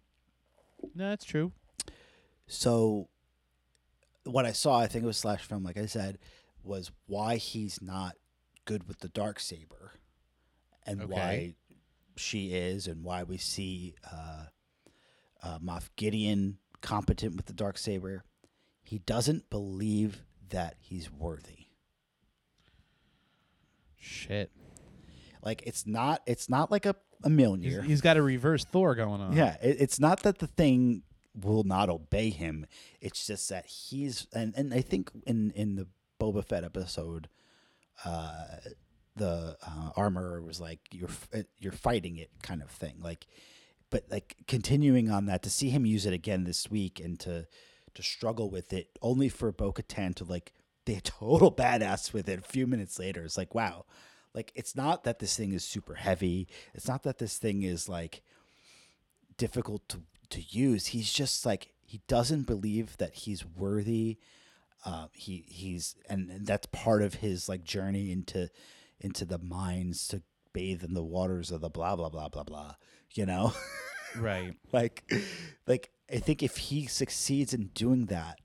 no, 0.94 1.08
that's 1.10 1.24
true. 1.24 1.52
So, 2.46 3.08
what 4.24 4.44
I 4.44 4.52
saw, 4.52 4.78
I 4.78 4.86
think 4.86 5.04
it 5.04 5.06
was 5.06 5.18
slash 5.18 5.44
film, 5.44 5.62
like 5.62 5.76
I 5.78 5.86
said, 5.86 6.18
was 6.62 6.90
why 7.06 7.36
he's 7.36 7.80
not 7.80 8.16
good 8.64 8.86
with 8.88 8.98
the 9.00 9.08
dark 9.08 9.38
saber, 9.40 9.92
and 10.86 11.02
Okay. 11.02 11.12
why 11.12 11.54
she 12.16 12.52
is, 12.52 12.86
and 12.86 13.04
why 13.04 13.22
we 13.22 13.36
see 13.38 13.94
uh, 14.10 14.44
uh, 15.42 15.58
Moff 15.60 15.90
Gideon 15.96 16.58
competent 16.80 17.36
with 17.36 17.46
the 17.46 17.52
dark 17.52 17.78
saber. 17.78 18.24
He 18.82 18.98
doesn't 18.98 19.48
believe 19.50 20.24
that 20.48 20.74
he's 20.80 21.10
worthy. 21.12 21.66
Shit. 23.98 24.50
Like 25.42 25.62
it's 25.66 25.86
not. 25.86 26.22
It's 26.26 26.48
not 26.48 26.70
like 26.70 26.86
a 26.86 26.96
a 27.24 27.28
Mjolnir. 27.28 27.80
He's, 27.80 27.84
he's 27.84 28.00
got 28.00 28.16
a 28.16 28.22
reverse 28.22 28.64
Thor 28.64 28.94
going 28.94 29.20
on. 29.20 29.36
Yeah, 29.36 29.56
it, 29.62 29.76
it's 29.80 30.00
not 30.00 30.22
that 30.22 30.38
the 30.38 30.46
thing 30.46 31.02
will 31.34 31.64
not 31.64 31.88
obey 31.88 32.30
him. 32.30 32.66
It's 33.00 33.26
just 33.26 33.48
that 33.48 33.66
he's 33.66 34.26
and 34.34 34.54
and 34.56 34.72
I 34.74 34.80
think 34.80 35.10
in 35.26 35.50
in 35.52 35.76
the 35.76 35.86
Boba 36.20 36.44
Fett 36.44 36.64
episode, 36.64 37.28
uh, 38.04 38.44
the 39.16 39.56
uh, 39.66 39.90
armorer 39.96 40.42
was 40.42 40.60
like 40.60 40.80
you're 40.92 41.10
you're 41.58 41.72
fighting 41.72 42.16
it 42.16 42.30
kind 42.42 42.62
of 42.62 42.70
thing. 42.70 42.96
Like, 43.02 43.26
but 43.90 44.04
like 44.10 44.36
continuing 44.46 45.10
on 45.10 45.26
that 45.26 45.42
to 45.42 45.50
see 45.50 45.70
him 45.70 45.86
use 45.86 46.06
it 46.06 46.12
again 46.12 46.44
this 46.44 46.70
week 46.70 47.00
and 47.00 47.18
to 47.20 47.46
to 47.94 48.02
struggle 48.02 48.50
with 48.50 48.72
it 48.72 48.88
only 49.02 49.28
for 49.28 49.50
Bo 49.52 49.72
Katan 49.72 50.14
to 50.16 50.24
like 50.24 50.52
be 50.84 50.94
a 50.94 51.00
total 51.00 51.52
badass 51.56 52.12
with 52.12 52.28
it 52.28 52.38
a 52.38 52.42
few 52.42 52.66
minutes 52.66 52.98
later. 52.98 53.24
It's 53.24 53.38
like 53.38 53.54
wow. 53.54 53.84
Like 54.34 54.52
it's 54.54 54.76
not 54.76 55.04
that 55.04 55.18
this 55.18 55.36
thing 55.36 55.52
is 55.52 55.64
super 55.64 55.94
heavy. 55.94 56.48
It's 56.74 56.88
not 56.88 57.02
that 57.02 57.18
this 57.18 57.38
thing 57.38 57.62
is 57.62 57.88
like 57.88 58.22
difficult 59.36 59.88
to 59.88 60.02
to 60.30 60.40
use. 60.40 60.86
He's 60.88 61.12
just 61.12 61.44
like 61.44 61.72
he 61.84 62.00
doesn't 62.06 62.42
believe 62.46 62.96
that 62.98 63.14
he's 63.14 63.44
worthy. 63.44 64.18
Uh, 64.84 65.06
he 65.12 65.44
he's 65.48 65.96
and, 66.08 66.30
and 66.30 66.46
that's 66.46 66.66
part 66.66 67.02
of 67.02 67.14
his 67.14 67.48
like 67.48 67.64
journey 67.64 68.12
into 68.12 68.48
into 69.00 69.24
the 69.24 69.38
mines 69.38 70.06
to 70.08 70.22
bathe 70.52 70.82
in 70.84 70.94
the 70.94 71.02
waters 71.02 71.50
of 71.50 71.60
the 71.60 71.70
blah 71.70 71.96
blah 71.96 72.08
blah 72.08 72.28
blah 72.28 72.44
blah. 72.44 72.74
You 73.12 73.26
know, 73.26 73.52
Right. 74.16 74.54
like 74.72 75.12
like 75.66 75.90
I 76.12 76.18
think 76.18 76.42
if 76.42 76.56
he 76.56 76.86
succeeds 76.86 77.52
in 77.52 77.66
doing 77.74 78.06
that 78.06 78.38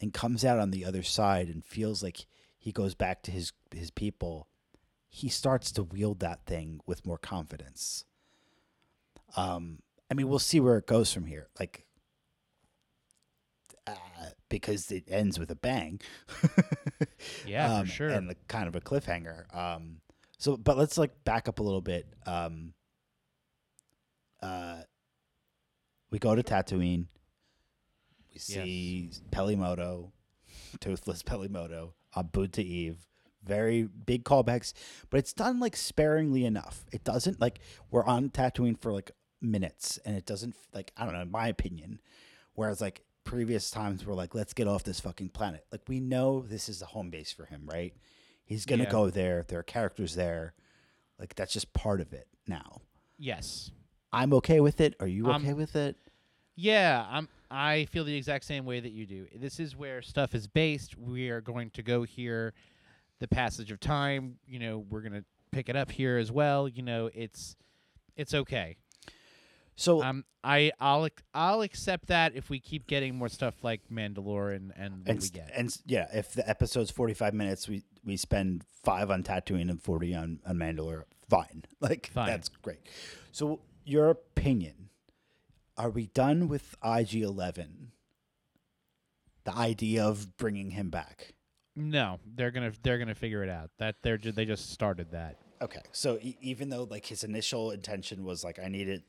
and 0.00 0.12
comes 0.12 0.44
out 0.44 0.58
on 0.58 0.70
the 0.72 0.84
other 0.84 1.02
side 1.02 1.48
and 1.48 1.64
feels 1.64 2.02
like 2.02 2.26
he 2.58 2.72
goes 2.72 2.94
back 2.94 3.22
to 3.22 3.30
his 3.30 3.52
his 3.72 3.90
people, 3.90 4.48
he 5.08 5.28
starts 5.28 5.72
to 5.72 5.82
wield 5.82 6.20
that 6.20 6.44
thing 6.46 6.80
with 6.86 7.06
more 7.06 7.18
confidence. 7.18 8.04
Um, 9.36 9.80
I 10.10 10.14
mean, 10.14 10.28
we'll 10.28 10.38
see 10.38 10.60
where 10.60 10.76
it 10.78 10.86
goes 10.86 11.12
from 11.12 11.26
here. 11.26 11.48
Like, 11.58 11.86
uh, 13.86 13.94
because 14.48 14.90
it 14.90 15.04
ends 15.08 15.38
with 15.38 15.50
a 15.50 15.56
bang. 15.56 16.00
Yeah, 17.46 17.78
um, 17.78 17.86
for 17.86 17.92
sure. 17.92 18.08
and 18.08 18.28
the 18.28 18.36
kind 18.46 18.68
of 18.68 18.76
a 18.76 18.80
cliffhanger. 18.80 19.54
Um, 19.54 20.00
so, 20.38 20.56
but 20.56 20.76
let's 20.76 20.98
like 20.98 21.24
back 21.24 21.48
up 21.48 21.58
a 21.58 21.62
little 21.62 21.80
bit. 21.80 22.06
Um, 22.26 22.74
uh, 24.42 24.82
we 26.10 26.18
go 26.18 26.34
to 26.34 26.42
Tatooine. 26.42 27.06
We 28.32 28.38
see 28.38 29.10
Peli 29.30 29.56
Motto, 29.56 30.12
toothless 30.80 31.22
Peli 31.22 31.48
Motto, 31.48 31.94
on 32.14 32.28
Buddha 32.28 32.60
Eve. 32.62 33.06
Very 33.48 33.82
big 33.84 34.24
callbacks, 34.24 34.72
but 35.10 35.18
it's 35.18 35.32
done 35.32 35.58
like 35.58 35.74
sparingly 35.74 36.44
enough. 36.44 36.84
It 36.92 37.02
doesn't 37.02 37.40
like 37.40 37.60
we're 37.90 38.04
on 38.04 38.28
Tatooine 38.30 38.78
for 38.80 38.92
like 38.92 39.10
minutes, 39.40 39.98
and 40.04 40.14
it 40.16 40.26
doesn't 40.26 40.54
like 40.74 40.92
I 40.96 41.04
don't 41.04 41.14
know, 41.14 41.22
in 41.22 41.30
my 41.30 41.48
opinion. 41.48 42.00
Whereas 42.54 42.80
like 42.80 43.02
previous 43.24 43.70
times, 43.70 44.04
we're 44.06 44.14
like, 44.14 44.34
let's 44.34 44.52
get 44.52 44.68
off 44.68 44.84
this 44.84 45.00
fucking 45.00 45.30
planet. 45.30 45.64
Like 45.72 45.82
we 45.88 45.98
know 46.00 46.42
this 46.46 46.68
is 46.68 46.80
the 46.80 46.86
home 46.86 47.10
base 47.10 47.32
for 47.32 47.46
him, 47.46 47.62
right? 47.66 47.94
He's 48.44 48.64
gonna 48.66 48.84
Yeah. 48.84 48.90
go 48.90 49.10
there. 49.10 49.44
There 49.48 49.58
are 49.60 49.62
characters 49.64 50.14
there. 50.14 50.54
Like 51.18 51.34
that's 51.34 51.52
just 51.52 51.72
part 51.72 52.00
of 52.00 52.12
it 52.12 52.28
now. 52.46 52.82
yes. 53.18 53.70
I'm 54.10 54.32
okay 54.32 54.60
with 54.60 54.80
it. 54.80 54.94
Are 55.00 55.06
you 55.06 55.30
Um, 55.30 55.42
okay 55.42 55.52
with 55.52 55.76
it? 55.76 55.94
Yeah, 56.56 57.06
I'm. 57.10 57.28
I 57.50 57.84
feel 57.86 58.04
the 58.04 58.16
exact 58.16 58.44
same 58.46 58.64
way 58.64 58.80
that 58.80 58.90
you 58.92 59.04
do. 59.06 59.26
This 59.34 59.60
is 59.60 59.76
where 59.76 60.00
stuff 60.00 60.34
is 60.34 60.46
based. 60.46 60.96
We 60.96 61.28
are 61.28 61.40
going 61.42 61.68
to 61.70 61.82
go 61.82 62.02
here. 62.04 62.54
The 63.20 63.28
passage 63.28 63.70
of 63.70 63.80
time. 63.80 64.38
You 64.46 64.58
know, 64.58 64.78
we're 64.78 65.02
gonna 65.02 65.24
pick 65.50 65.68
it 65.68 65.76
up 65.76 65.90
here 65.90 66.16
as 66.18 66.30
well. 66.30 66.68
You 66.68 66.82
know, 66.82 67.10
it's 67.12 67.56
it's 68.16 68.34
okay. 68.34 68.76
So 69.76 70.02
Um, 70.02 70.24
I 70.42 70.72
I'll 70.80 71.08
I'll 71.34 71.62
accept 71.62 72.06
that 72.08 72.34
if 72.34 72.50
we 72.50 72.58
keep 72.58 72.86
getting 72.86 73.14
more 73.16 73.28
stuff 73.28 73.62
like 73.62 73.82
Mandalore 73.90 74.54
and 74.56 74.72
and 74.76 75.00
what 75.00 75.08
and, 75.10 75.20
we 75.20 75.28
get. 75.28 75.50
and 75.54 75.76
yeah, 75.86 76.08
if 76.12 76.32
the 76.34 76.48
episode's 76.48 76.90
45 76.90 77.32
minutes, 77.34 77.68
we 77.68 77.84
we 78.04 78.16
spend 78.16 78.64
five 78.82 79.10
on 79.10 79.22
Tatooine 79.22 79.70
and 79.70 79.80
40 79.80 80.14
on 80.14 80.40
on 80.46 80.56
Mandalore. 80.56 81.04
Fine, 81.28 81.64
like 81.80 82.10
Fine. 82.12 82.26
that's 82.26 82.48
great. 82.48 82.80
So 83.32 83.60
your 83.84 84.10
opinion? 84.10 84.90
Are 85.76 85.90
we 85.90 86.06
done 86.08 86.48
with 86.48 86.74
IG 86.84 87.14
11? 87.22 87.92
The 89.44 89.54
idea 89.56 90.04
of 90.04 90.36
bringing 90.36 90.72
him 90.72 90.90
back. 90.90 91.34
No, 91.80 92.18
they're 92.34 92.50
gonna 92.50 92.72
they're 92.82 92.98
gonna 92.98 93.14
figure 93.14 93.42
it 93.44 93.48
out. 93.50 93.70
That 93.78 93.96
they're 94.02 94.18
ju- 94.18 94.32
they 94.32 94.44
just 94.44 94.70
started 94.70 95.12
that. 95.12 95.36
Okay, 95.62 95.80
so 95.92 96.18
e- 96.20 96.36
even 96.40 96.70
though 96.70 96.84
like 96.84 97.06
his 97.06 97.22
initial 97.24 97.70
intention 97.70 98.24
was 98.24 98.42
like 98.42 98.58
I 98.58 98.68
needed 98.68 99.04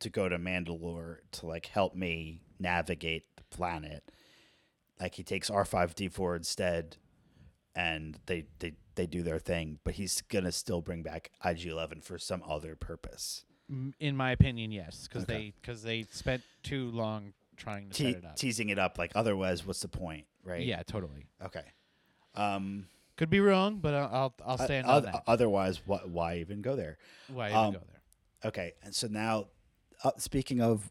to 0.00 0.08
go 0.10 0.28
to 0.28 0.38
Mandalore 0.38 1.18
to 1.32 1.46
like 1.46 1.66
help 1.66 1.94
me 1.96 2.42
navigate 2.60 3.24
the 3.36 3.42
planet, 3.44 4.10
like 5.00 5.14
he 5.16 5.22
takes 5.24 5.50
R 5.50 5.64
five 5.64 5.94
D 5.96 6.08
four 6.08 6.36
instead, 6.36 6.96
and 7.74 8.18
they 8.26 8.46
they 8.60 8.74
they 8.94 9.06
do 9.06 9.22
their 9.22 9.38
thing, 9.40 9.78
but 9.84 9.94
he's 9.94 10.20
gonna 10.22 10.52
still 10.52 10.80
bring 10.80 11.02
back 11.02 11.30
IG 11.44 11.66
eleven 11.66 12.00
for 12.00 12.18
some 12.18 12.42
other 12.48 12.76
purpose. 12.76 13.44
In 13.98 14.16
my 14.16 14.30
opinion, 14.30 14.70
yes, 14.70 15.08
because 15.08 15.24
Okay. 15.24 15.32
they 15.34 15.54
because 15.60 15.82
they 15.82 16.04
spent 16.12 16.42
too 16.62 16.88
long 16.92 17.32
trying 17.56 17.88
to 17.90 17.94
Te- 17.96 18.12
set 18.12 18.22
it 18.22 18.24
up. 18.24 18.36
teasing 18.36 18.68
it 18.68 18.78
up 18.78 18.96
like 18.96 19.10
otherwise, 19.16 19.66
what's 19.66 19.80
the 19.80 19.88
point, 19.88 20.26
right? 20.44 20.62
Yeah, 20.64 20.82
totally. 20.84 21.26
Okay. 21.44 21.64
Um. 22.36 22.86
Could 23.16 23.30
be 23.30 23.40
wrong, 23.40 23.78
but 23.78 23.94
I'll 23.94 24.34
I'll, 24.44 24.58
stand 24.58 24.86
oth- 24.86 25.06
on 25.06 25.12
that. 25.12 25.22
otherwise, 25.26 25.80
why 25.86 26.00
why 26.04 26.36
even 26.38 26.60
go 26.60 26.76
there? 26.76 26.98
Why 27.32 27.50
um, 27.50 27.68
even 27.68 27.80
go 27.80 27.86
there? 27.90 28.02
Okay, 28.50 28.72
and 28.82 28.94
so 28.94 29.06
now, 29.06 29.46
uh, 30.04 30.10
speaking 30.18 30.60
of 30.60 30.90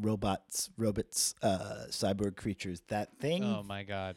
robots, 0.00 0.70
robots, 0.76 1.34
uh, 1.42 1.84
cyborg 1.90 2.36
creatures, 2.36 2.82
that 2.88 3.18
thing, 3.18 3.44
Oh 3.44 3.62
my 3.62 3.82
god. 3.82 4.16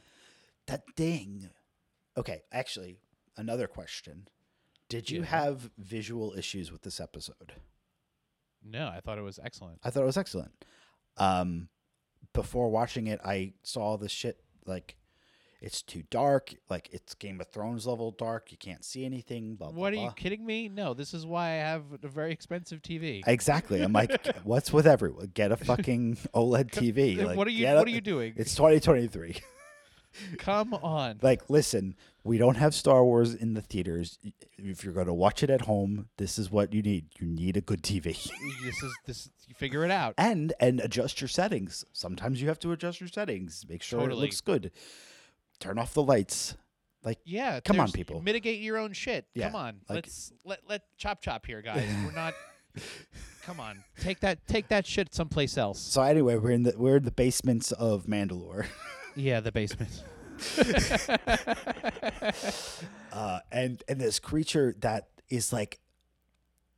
that 0.68 0.84
thing. 0.96 1.50
Okay, 2.16 2.44
actually, 2.52 2.98
another 3.36 3.68
question: 3.68 4.28
Did 4.90 5.10
you 5.10 5.20
Yeah. 5.22 5.26
have 5.28 5.70
visual 5.78 6.34
issues 6.38 6.72
with 6.72 6.84
this 6.84 7.00
episode? 7.00 7.54
No, 8.64 8.88
I 8.88 9.02
thought 9.02 9.18
it 9.18 9.22
was 9.24 9.40
excellent. 9.44 9.80
I 9.84 9.90
thought 9.90 10.04
it 10.04 10.06
was 10.06 10.18
excellent. 10.18 10.54
Um, 11.18 11.68
before 12.34 12.70
watching 12.70 13.08
it, 13.08 13.20
I 13.26 13.54
saw 13.64 13.98
this 13.98 14.12
shit 14.12 14.40
like. 14.66 14.96
It's 15.64 15.82
too 15.82 16.04
dark. 16.12 16.54
Like 16.70 16.90
it's 16.92 17.14
Game 17.14 17.40
of 17.40 17.48
Thrones 17.48 17.88
level 17.88 18.12
dark. 18.12 18.52
You 18.52 18.58
can't 18.58 18.84
see 18.84 19.06
anything. 19.06 19.56
Blah 19.56 19.70
blah. 19.72 19.80
What 19.80 19.94
are 19.94 19.96
blah. 19.96 20.06
you 20.06 20.12
kidding 20.12 20.46
me? 20.46 20.68
No, 20.68 20.94
this 20.94 21.14
is 21.14 21.26
why 21.26 21.52
I 21.52 21.54
have 21.56 21.84
a 22.04 22.08
very 22.10 22.34
expensive 22.34 22.82
TV. 22.82 23.24
Exactly. 23.26 23.82
I'm 23.82 23.94
like, 23.94 24.12
what's 24.44 24.74
with 24.74 24.86
everyone? 24.86 25.32
Get 25.34 25.54
a 25.54 25.58
fucking 25.58 26.18
OLED 26.36 26.72
TV. 26.72 27.24
Like, 27.24 27.38
what 27.38 27.48
are 27.48 27.52
you 27.52 27.66
What 27.68 27.78
a- 27.88 27.92
are 27.92 27.96
you 27.96 28.02
doing? 28.02 28.34
It's 28.36 28.54
2023. 28.56 29.38
Come 30.38 30.76
on. 30.76 31.18
like, 31.24 31.50
listen, 31.50 31.96
we 32.24 32.38
don't 32.38 32.58
have 32.58 32.76
Star 32.76 33.04
Wars 33.04 33.34
in 33.34 33.56
the 33.56 33.62
theaters. 33.62 34.20
If 34.60 34.84
you're 34.84 34.94
going 34.94 35.08
to 35.08 35.14
watch 35.14 35.42
it 35.42 35.50
at 35.50 35.62
home, 35.62 36.08
this 36.18 36.38
is 36.38 36.52
what 36.52 36.72
you 36.72 36.84
need. 36.84 37.08
You 37.20 37.26
need 37.26 37.58
a 37.58 37.62
good 37.62 37.82
TV. 37.82 38.04
this 38.64 38.84
is 38.84 38.94
this. 39.08 39.30
You 39.48 39.56
figure 39.56 39.84
it 39.84 39.90
out. 39.92 40.14
and 40.20 40.54
and 40.60 40.80
adjust 40.82 41.20
your 41.20 41.28
settings. 41.30 41.84
Sometimes 41.94 42.42
you 42.42 42.48
have 42.50 42.60
to 42.60 42.72
adjust 42.74 43.00
your 43.02 43.08
settings. 43.08 43.66
Make 43.68 43.82
sure 43.82 44.02
Totally. 44.02 44.20
it 44.20 44.22
looks 44.22 44.42
good. 44.42 44.72
Turn 45.64 45.80
off 45.80 45.94
the 45.94 46.04
lights. 46.04 46.58
Like, 47.06 47.20
Yeah. 47.24 47.62
Come 47.62 47.80
on, 47.80 47.90
people. 47.92 48.22
Mitigate 48.22 48.60
your 48.60 48.78
own 48.78 48.92
shit. 48.92 49.26
Yeah, 49.34 49.48
Come 49.48 49.56
on. 49.56 49.76
like- 49.88 49.96
Let's 50.06 50.34
let 50.44 50.60
let 50.68 50.82
chop 50.98 51.22
chop 51.22 51.46
here, 51.46 51.62
guys. 51.62 51.88
We're 52.06 52.12
not. 52.12 52.34
Come 53.44 53.60
on. 53.62 53.84
Take 54.02 54.20
that 54.22 54.46
take 54.48 54.68
that 54.70 54.86
shit 54.86 55.14
someplace 55.14 55.58
else. 55.58 55.80
so 55.80 56.02
anyway, 56.02 56.36
we're 56.38 56.52
in 56.52 56.64
the 56.64 56.74
we're 56.78 56.98
in 56.98 57.04
the 57.04 57.12
basements 57.12 57.72
of 57.72 58.06
Mandalore. 58.06 58.66
Yeah, 59.16 59.42
the 59.42 59.52
basement. 59.52 59.92
uh, 63.12 63.40
and 63.52 63.84
and 63.88 64.02
this 64.02 64.20
creature 64.20 64.74
that 64.80 65.10
is 65.30 65.54
like 65.54 65.80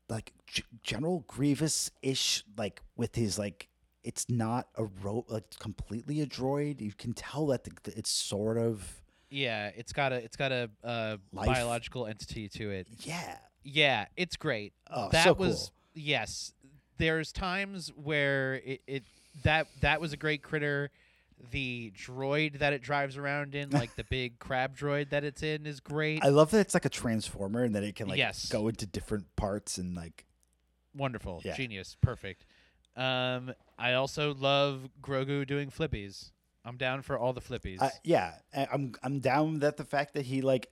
like 0.09 0.33
G- 0.47 0.63
General 0.83 1.23
Grievous 1.27 1.91
ish, 2.01 2.43
like 2.57 2.81
with 2.97 3.15
his 3.15 3.39
like 3.39 3.69
it's 4.05 4.29
not 4.29 4.67
a 4.75 4.85
ro 4.85 5.25
like 5.27 5.43
completely 5.59 6.21
a 6.21 6.25
droid. 6.27 6.79
You 6.81 6.93
can 6.97 7.13
tell 7.13 7.47
that 7.47 7.63
the, 7.65 7.71
the- 7.83 7.97
it's 7.97 8.09
sort 8.09 8.57
of 8.57 9.01
yeah, 9.29 9.71
it's 9.75 9.91
got 9.91 10.13
a 10.13 10.15
it's 10.17 10.37
got 10.37 10.51
a 10.51 10.69
uh, 10.83 11.17
Life. 11.33 11.47
biological 11.47 12.05
entity 12.07 12.47
to 12.49 12.71
it. 12.71 12.87
yeah. 12.99 13.37
Yeah, 13.67 14.05
it's 14.15 14.35
great. 14.35 14.73
Oh, 14.91 15.09
that 15.09 15.23
so 15.23 15.33
was 15.33 15.55
cool. 15.55 15.71
yes. 16.03 16.53
There's 16.97 17.31
times 17.31 17.91
where 17.95 18.55
it, 18.63 18.81
it 18.85 19.03
that 19.43 19.67
that 19.81 19.99
was 19.99 20.13
a 20.13 20.17
great 20.17 20.43
critter. 20.43 20.91
The 21.51 21.91
droid 21.97 22.59
that 22.59 22.71
it 22.73 22.81
drives 22.83 23.17
around 23.17 23.55
in, 23.55 23.71
like 23.71 23.95
the 23.95 24.03
big 24.09 24.37
crab 24.39 24.77
droid 24.77 25.09
that 25.09 25.23
it's 25.23 25.41
in, 25.43 25.65
is 25.65 25.79
great. 25.79 26.23
I 26.23 26.29
love 26.29 26.51
that 26.51 26.59
it's 26.59 26.73
like 26.75 26.85
a 26.85 26.89
transformer 26.89 27.63
and 27.63 27.75
that 27.75 27.83
it 27.83 27.95
can 27.95 28.07
like 28.07 28.17
Yes. 28.19 28.47
go 28.49 28.67
into 28.69 28.85
different 28.85 29.35
parts 29.35 29.77
and 29.79 29.95
like 29.95 30.25
Wonderful, 30.95 31.41
Yeah. 31.43 31.55
genius, 31.57 31.97
perfect. 32.01 32.45
Um, 32.95 33.53
I 33.77 33.93
also 33.93 34.33
love 34.33 34.87
Grogu 35.01 35.45
doing 35.45 35.69
flippies. 35.69 36.31
I'm 36.63 36.77
down 36.77 37.01
for 37.01 37.17
all 37.17 37.33
the 37.33 37.41
flippies. 37.41 37.81
Uh, 37.81 37.89
yeah, 38.03 38.35
I'm 38.53 38.93
I'm 39.03 39.19
down 39.19 39.59
that 39.59 39.77
the 39.77 39.83
fact 39.83 40.13
that 40.15 40.25
he 40.25 40.41
like 40.41 40.69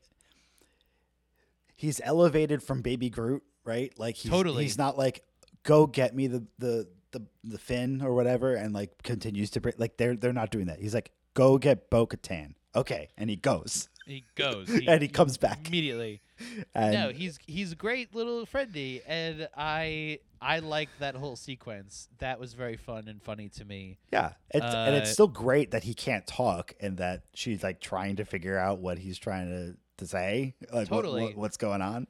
he's 1.75 2.01
elevated 2.03 2.63
from 2.63 2.82
Baby 2.82 3.10
Groot, 3.10 3.44
right? 3.63 3.94
Like 3.98 4.15
he's, 4.15 4.32
Totally. 4.32 4.63
he's 4.63 4.77
not 4.77 4.98
like 4.98 5.24
go 5.63 5.86
get 5.86 6.15
me 6.15 6.27
the 6.27 6.44
the 6.58 6.88
the 7.12 7.22
the 7.44 7.60
fin 7.60 8.01
or 8.01 8.13
whatever, 8.15 8.56
and 8.56 8.74
like 8.74 9.03
continues 9.03 9.51
to 9.51 9.62
bring 9.62 9.75
like 9.77 9.98
they're 9.98 10.15
they're 10.15 10.34
not 10.34 10.50
doing 10.50 10.65
that. 10.65 10.80
He's 10.80 10.94
like 10.94 11.12
go 11.36 11.58
get 11.58 11.89
Bo 11.89 12.08
Katan, 12.08 12.56
okay, 12.75 13.10
and 13.18 13.30
he 13.30 13.36
goes 13.36 13.89
he 14.05 14.24
goes 14.36 14.69
and 14.69 15.01
he 15.01 15.07
comes 15.07 15.38
back. 15.38 15.67
immediately. 15.67 16.22
And 16.75 16.93
no, 16.93 17.10
he's 17.10 17.39
he's 17.48 17.74
great 17.74 18.13
little 18.13 18.45
friendy, 18.45 19.01
and 19.07 19.48
I 19.55 20.19
I 20.41 20.60
like 20.60 20.89
that 21.00 21.15
whole 21.15 21.36
sequence. 21.38 22.10
That 22.17 22.38
was 22.39 22.53
very 22.53 22.75
fun 22.75 23.07
and 23.07 23.22
funny 23.22 23.48
to 23.50 23.63
me. 23.63 24.00
yeah, 24.12 24.33
it's, 24.50 24.65
and 24.65 24.95
it's 24.95 25.12
Uh, 25.12 25.13
still 25.13 25.27
great 25.27 25.72
that 25.72 25.83
he 25.83 25.93
can't 25.93 26.27
talk 26.27 26.74
and 26.81 26.98
that 26.98 27.22
she's 27.33 27.63
like 27.63 27.79
trying 27.79 28.17
to 28.17 28.25
figure 28.25 28.57
out 28.57 28.79
what 28.79 28.98
he's 28.98 29.17
trying 29.17 29.48
to 29.50 29.77
to 30.03 30.07
say, 30.07 30.55
like 30.74 30.89
Totally. 30.89 31.22
what, 31.24 31.38
what's 31.38 31.57
going 31.57 31.81
on. 31.81 32.07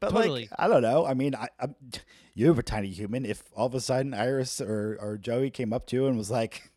But 0.00 0.10
Totally. 0.12 0.42
like, 0.42 0.50
I 0.58 0.68
don't 0.68 0.82
know. 0.82 1.04
I 1.04 1.12
mean, 1.14 1.34
I, 1.34 1.48
I'm, 1.60 1.74
you're 2.34 2.58
a 2.58 2.62
tiny 2.62 2.88
human. 2.88 3.26
If 3.26 3.42
all 3.54 3.66
of 3.66 3.74
a 3.74 3.80
sudden 3.80 4.14
Iris 4.14 4.60
or, 4.60 4.96
or 5.00 5.18
Joey 5.18 5.50
came 5.50 5.72
up 5.72 5.86
to 5.88 5.96
you 5.96 6.06
and 6.06 6.16
was 6.16 6.30
like, 6.30 6.70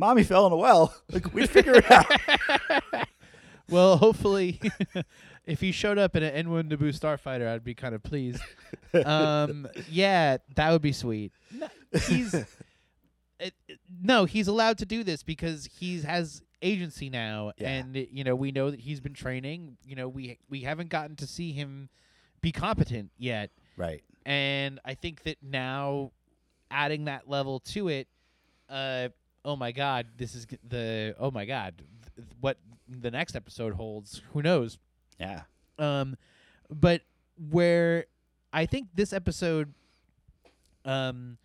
"Mommy 0.00 0.24
fell 0.24 0.46
in 0.46 0.52
a 0.52 0.56
well," 0.56 0.94
like 1.12 1.32
we'd 1.32 1.48
figure 1.50 1.74
it 1.76 1.90
out. 1.90 2.06
Well, 3.68 3.98
hopefully, 3.98 4.60
if 5.46 5.60
he 5.60 5.70
showed 5.70 5.96
up 5.96 6.16
in 6.16 6.24
an 6.24 6.44
N1 6.44 6.72
Naboo 6.72 6.88
starfighter, 6.92 7.46
I'd 7.46 7.62
be 7.62 7.72
kind 7.72 7.94
of 7.94 8.02
pleased. 8.02 8.42
Um, 9.04 9.68
yeah, 9.88 10.38
that 10.56 10.72
would 10.72 10.82
be 10.82 10.90
sweet. 10.90 11.30
No, 11.52 11.68
he's 12.08 12.34
it- 12.34 13.54
no, 14.02 14.24
he's 14.24 14.48
allowed 14.48 14.78
to 14.78 14.86
do 14.86 15.04
this 15.04 15.22
because 15.22 15.66
he 15.78 16.00
has 16.00 16.42
agency 16.62 17.08
now, 17.10 17.52
Yeah. 17.58 17.68
and 17.70 17.94
you 18.10 18.24
know 18.24 18.34
we 18.34 18.50
know 18.50 18.72
that 18.72 18.80
he's 18.80 18.98
been 18.98 19.14
training. 19.14 19.76
You 19.86 19.94
know 19.94 20.08
we 20.08 20.38
we 20.48 20.62
haven't 20.62 20.88
gotten 20.88 21.14
to 21.16 21.26
see 21.28 21.52
him 21.52 21.90
be 22.40 22.50
competent 22.50 23.12
yet, 23.18 23.50
right. 23.76 24.02
and 24.26 24.80
I 24.84 24.94
think 24.94 25.22
that 25.22 25.36
now 25.44 26.10
adding 26.72 27.04
that 27.04 27.28
level 27.28 27.60
to 27.60 27.86
it, 27.86 28.08
uh, 28.68 29.10
oh 29.44 29.56
my 29.56 29.72
god, 29.72 30.06
this 30.16 30.34
is 30.34 30.46
g- 30.46 30.58
the 30.66 31.14
oh 31.18 31.30
my 31.30 31.44
god, 31.44 31.82
th- 32.16 32.28
what 32.40 32.58
the 32.88 33.10
next 33.10 33.36
episode 33.36 33.74
holds, 33.74 34.20
who 34.32 34.42
knows? 34.42 34.78
Yeah. 35.18 35.42
Um, 35.78 36.16
but 36.68 37.02
where 37.50 38.06
I 38.52 38.66
think 38.66 38.88
this 38.94 39.12
episode, 39.12 39.72
um, 40.84 41.38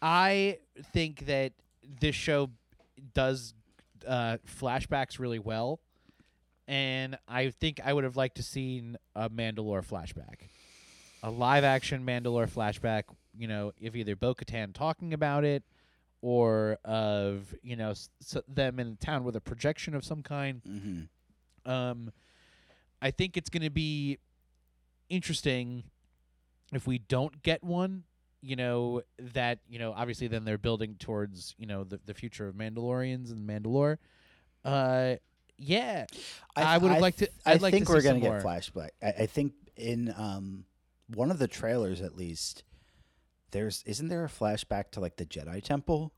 I 0.00 0.58
think 0.92 1.26
that 1.26 1.52
this 2.00 2.14
show 2.14 2.50
does 3.14 3.54
uh, 4.06 4.38
flashbacks 4.60 5.18
really 5.18 5.38
well, 5.38 5.80
and 6.66 7.16
I 7.28 7.50
think 7.50 7.80
I 7.84 7.92
would 7.92 8.04
have 8.04 8.16
liked 8.16 8.36
to 8.36 8.42
seen 8.42 8.96
a 9.14 9.30
Mandalore 9.30 9.86
flashback, 9.86 10.48
a 11.22 11.30
live 11.30 11.64
action 11.64 12.04
Mandalore 12.04 12.50
flashback. 12.50 13.04
You 13.36 13.48
know, 13.48 13.72
of 13.84 13.96
either 13.96 14.14
Bo-Katan 14.16 14.72
talking 14.74 15.14
about 15.14 15.44
it, 15.44 15.62
or 16.20 16.78
of 16.84 17.54
you 17.62 17.76
know 17.76 17.90
s- 17.90 18.10
s- 18.22 18.42
them 18.46 18.78
in 18.78 18.96
town 18.96 19.24
with 19.24 19.36
a 19.36 19.40
projection 19.40 19.94
of 19.94 20.04
some 20.04 20.22
kind. 20.22 20.62
Mm-hmm. 20.68 21.70
Um, 21.70 22.12
I 23.00 23.10
think 23.10 23.36
it's 23.36 23.48
going 23.50 23.62
to 23.62 23.70
be 23.70 24.18
interesting 25.08 25.84
if 26.72 26.86
we 26.86 26.98
don't 26.98 27.42
get 27.42 27.62
one. 27.62 28.04
You 28.44 28.56
know 28.56 29.02
that 29.34 29.60
you 29.68 29.78
know 29.78 29.92
obviously 29.96 30.26
then 30.26 30.44
they're 30.44 30.58
building 30.58 30.96
towards 30.98 31.54
you 31.58 31.66
know 31.66 31.84
the 31.84 32.00
the 32.04 32.12
future 32.14 32.48
of 32.48 32.56
Mandalorians 32.56 33.30
and 33.30 33.48
Mandalore. 33.48 33.98
Uh, 34.64 35.14
yeah, 35.58 36.06
I 36.56 36.78
would've 36.78 36.96
liked 37.00 37.18
to- 37.20 37.30
I 37.46 37.52
I'd 37.52 37.62
like 37.62 37.72
think 37.72 37.88
we're 37.88 38.02
gonna 38.02 38.18
get 38.20 38.42
flashback. 38.42 38.90
I, 39.00 39.08
I 39.22 39.26
think 39.26 39.52
in 39.76 40.12
um 40.16 40.64
one 41.14 41.30
of 41.30 41.38
the 41.38 41.46
trailers, 41.46 42.00
at 42.00 42.16
least, 42.16 42.64
there's 43.52 43.82
isn't 43.86 44.08
there 44.08 44.24
a 44.24 44.28
flashback 44.28 44.90
to 44.92 45.00
like 45.00 45.16
the 45.16 45.24
Jedi 45.24 45.62
Temple? 45.62 46.12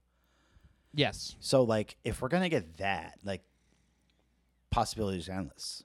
yes, 0.94 1.34
So 1.40 1.62
like, 1.62 1.96
if 2.04 2.22
we're 2.22 2.28
gonna 2.28 2.48
get 2.48 2.78
that, 2.78 3.18
like, 3.24 3.42
possibilities 4.70 5.28
are 5.28 5.32
endless. 5.32 5.82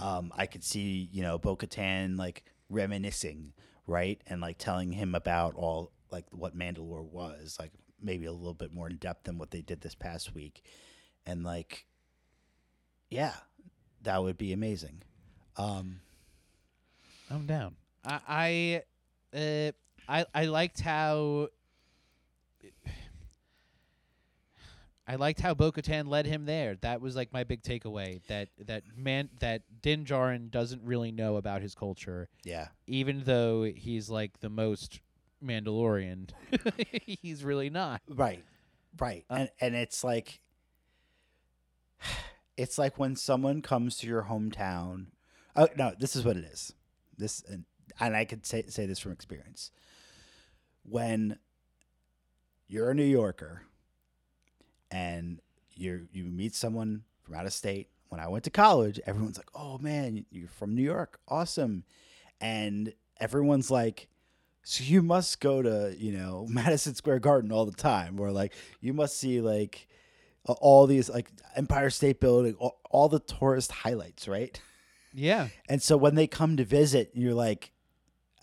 Um, 0.00 0.32
I 0.36 0.46
could 0.46 0.64
see 0.64 1.08
you 1.12 1.22
know 1.22 1.38
Bo 1.38 1.54
Katan 1.56 2.18
like 2.18 2.44
reminiscing, 2.68 3.52
right, 3.86 4.20
and 4.26 4.40
like 4.40 4.58
telling 4.58 4.92
him 4.92 5.14
about 5.14 5.54
all 5.54 5.92
like 6.10 6.24
what 6.30 6.56
Mandalore 6.56 7.04
was, 7.04 7.56
like 7.60 7.72
maybe 8.02 8.24
a 8.26 8.32
little 8.32 8.54
bit 8.54 8.72
more 8.72 8.88
in 8.88 8.96
depth 8.96 9.24
than 9.24 9.38
what 9.38 9.50
they 9.50 9.60
did 9.60 9.80
this 9.82 9.94
past 9.94 10.34
week, 10.34 10.62
and 11.26 11.44
like, 11.44 11.84
yeah, 13.10 13.34
that 14.02 14.22
would 14.22 14.38
be 14.38 14.52
amazing. 14.52 15.02
Um, 15.56 16.00
I'm 17.30 17.46
down. 17.46 17.76
I 18.04 18.82
I 19.34 19.38
uh, 19.38 19.72
I 20.10 20.26
I 20.34 20.44
liked 20.46 20.80
how. 20.80 21.48
I 25.06 25.16
liked 25.16 25.40
how 25.40 25.54
Bo-Katan 25.54 26.06
led 26.06 26.24
him 26.26 26.44
there. 26.44 26.76
That 26.82 27.00
was 27.00 27.16
like 27.16 27.32
my 27.32 27.42
big 27.42 27.62
takeaway. 27.62 28.20
That 28.28 28.48
that 28.66 28.84
man 28.96 29.28
that 29.40 29.62
Din 29.82 30.04
Djarin 30.04 30.50
doesn't 30.50 30.82
really 30.84 31.10
know 31.10 31.36
about 31.36 31.62
his 31.62 31.74
culture, 31.74 32.28
yeah, 32.44 32.68
even 32.86 33.22
though 33.24 33.64
he's 33.64 34.08
like 34.08 34.38
the 34.40 34.50
most 34.50 35.00
Mandalorian. 35.44 36.30
he's 37.02 37.42
really 37.42 37.70
not. 37.70 38.02
right, 38.08 38.44
right, 38.98 39.24
Uh, 39.30 39.34
and 39.34 39.50
and 39.60 39.74
it's 39.74 40.04
like, 40.04 40.40
it's 42.56 42.78
like 42.78 42.98
when 42.98 43.16
someone 43.16 43.62
comes 43.62 43.96
to 43.98 44.06
your 44.06 44.24
hometown. 44.24 45.06
Oh 45.56 45.68
no, 45.76 45.92
this 45.98 46.14
is 46.14 46.24
what 46.24 46.36
it 46.36 46.44
is. 46.44 46.72
This 47.16 47.42
and 47.48 47.64
and 47.98 48.14
I 48.14 48.24
could 48.24 48.46
say 48.46 48.64
say 48.68 48.86
this 48.86 49.00
from 49.00 49.10
experience. 49.10 49.72
When 50.82 51.38
you're 52.68 52.90
a 52.90 52.94
New 52.94 53.02
Yorker 53.02 53.62
and 54.90 55.40
you 55.74 56.06
you 56.12 56.24
meet 56.24 56.54
someone 56.54 57.02
from 57.22 57.34
out 57.34 57.46
of 57.46 57.52
state. 57.52 57.88
When 58.08 58.20
I 58.20 58.28
went 58.28 58.44
to 58.44 58.50
college, 58.50 59.00
everyone's 59.06 59.38
like, 59.38 59.50
"Oh 59.54 59.78
man, 59.78 60.24
you're 60.30 60.48
from 60.48 60.74
New 60.74 60.82
York, 60.82 61.20
awesome," 61.28 61.84
and 62.40 62.92
everyone's 63.20 63.70
like, 63.70 64.08
"So 64.62 64.82
you 64.84 65.02
must 65.02 65.40
go 65.40 65.62
to 65.62 65.94
you 65.96 66.12
know 66.12 66.46
Madison 66.50 66.94
Square 66.94 67.20
Garden 67.20 67.52
all 67.52 67.66
the 67.66 67.72
time, 67.72 68.18
or 68.20 68.30
like 68.30 68.52
you 68.80 68.92
must 68.92 69.16
see 69.16 69.40
like 69.40 69.86
all 70.44 70.86
these 70.86 71.08
like 71.08 71.30
Empire 71.54 71.90
State 71.90 72.18
Building, 72.18 72.54
all, 72.54 72.80
all 72.90 73.08
the 73.08 73.20
tourist 73.20 73.72
highlights, 73.72 74.26
right?" 74.28 74.60
Yeah. 75.12 75.48
And 75.68 75.82
so 75.82 75.96
when 75.96 76.14
they 76.14 76.28
come 76.28 76.56
to 76.56 76.64
visit, 76.64 77.10
you're 77.14 77.34
like, 77.34 77.72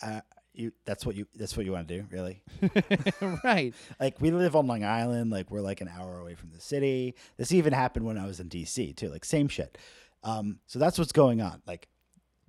uh, 0.01 0.19
"You 0.57 0.71
that's 0.85 1.05
what 1.05 1.15
you 1.15 1.27
that's 1.35 1.55
what 1.55 1.65
you 1.65 1.71
want 1.71 1.87
to 1.87 1.97
do, 2.01 2.07
really?" 2.11 2.41
right. 3.43 3.73
like 3.99 4.19
we 4.19 4.31
live 4.31 4.55
on 4.55 4.67
Long 4.67 4.83
Island, 4.83 5.31
like 5.31 5.49
we're 5.51 5.61
like 5.61 5.81
an 5.81 5.87
hour 5.87 6.19
away 6.19 6.35
from 6.35 6.49
the 6.51 6.59
city. 6.59 7.15
This 7.37 7.51
even 7.51 7.73
happened 7.73 8.05
when 8.05 8.17
I 8.17 8.25
was 8.25 8.39
in 8.39 8.49
DC 8.49 8.95
too, 8.95 9.09
like 9.09 9.23
same 9.23 9.47
shit. 9.47 9.77
Um, 10.23 10.59
so 10.65 10.79
that's 10.79 10.97
what's 10.97 11.11
going 11.11 11.41
on. 11.41 11.61
Like 11.65 11.87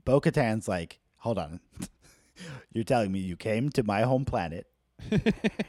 Bo 0.05 0.21
Katan's 0.21 0.67
like, 0.67 0.99
hold 1.19 1.39
on. 1.39 1.61
You're 2.73 2.85
telling 2.85 3.13
me 3.13 3.19
you 3.19 3.37
came 3.37 3.69
to 3.71 3.83
my 3.83 4.03
home 4.03 4.25
planet 4.25 4.67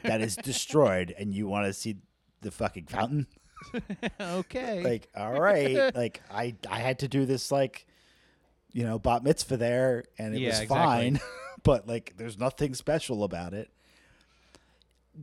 that 0.02 0.20
is 0.20 0.36
destroyed 0.36 1.14
and 1.18 1.34
you 1.34 1.46
want 1.46 1.66
to 1.66 1.72
see 1.72 1.96
the 2.40 2.50
fucking 2.50 2.86
fountain? 2.86 3.26
okay. 4.20 4.82
Like, 4.82 5.08
all 5.16 5.38
right. 5.38 5.94
like 5.94 6.22
I 6.32 6.54
I 6.68 6.78
had 6.78 7.00
to 7.00 7.08
do 7.08 7.26
this 7.26 7.52
like 7.52 7.86
you 8.72 8.84
know, 8.84 8.98
bat 9.00 9.24
mitzvah 9.24 9.56
there 9.56 10.04
and 10.16 10.34
it 10.34 10.40
Yeah, 10.40 10.48
was 10.60 10.68
fine. 10.68 11.16
exactly. 11.16 11.28
But 11.62 11.86
like 11.86 12.14
there's 12.16 12.38
nothing 12.38 12.74
special 12.74 13.24
about 13.24 13.54
it. 13.54 13.70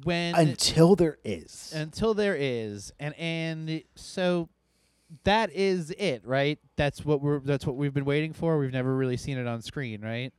When 0.03 0.35
until 0.35 0.95
there 0.95 1.17
is. 1.23 1.71
until 1.75 2.13
there 2.13 2.35
is. 2.37 2.91
And 2.99 3.15
and 3.15 3.83
so 3.95 4.49
that 5.23 5.51
is 5.53 5.91
it 5.91 6.21
right? 6.25 6.59
That's 6.75 7.05
what 7.05 7.21
we're 7.21 7.39
that's 7.39 7.65
what 7.65 7.75
we've 7.77 7.93
been 7.93 8.05
waiting 8.05 8.33
for. 8.33 8.57
We've 8.57 8.73
never 8.73 8.95
really 8.95 9.17
seen 9.17 9.37
it 9.37 9.47
on 9.47 9.61
screen 9.61 10.01
right? 10.01 10.33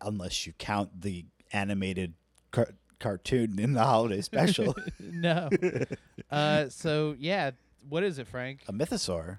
Unless 0.00 0.46
you 0.46 0.52
count 0.58 1.02
the 1.02 1.26
animated 1.52 2.14
car- 2.50 2.74
cartoon 2.98 3.58
in 3.58 3.72
the 3.74 3.84
holiday 3.84 4.20
special. 4.20 4.74
no. 5.00 5.48
Uh 6.30 6.68
so 6.68 7.14
yeah. 7.18 7.52
What 7.88 8.02
is 8.02 8.18
it 8.18 8.26
frank? 8.26 8.64
A 8.66 8.72
mythosaur. 8.72 9.38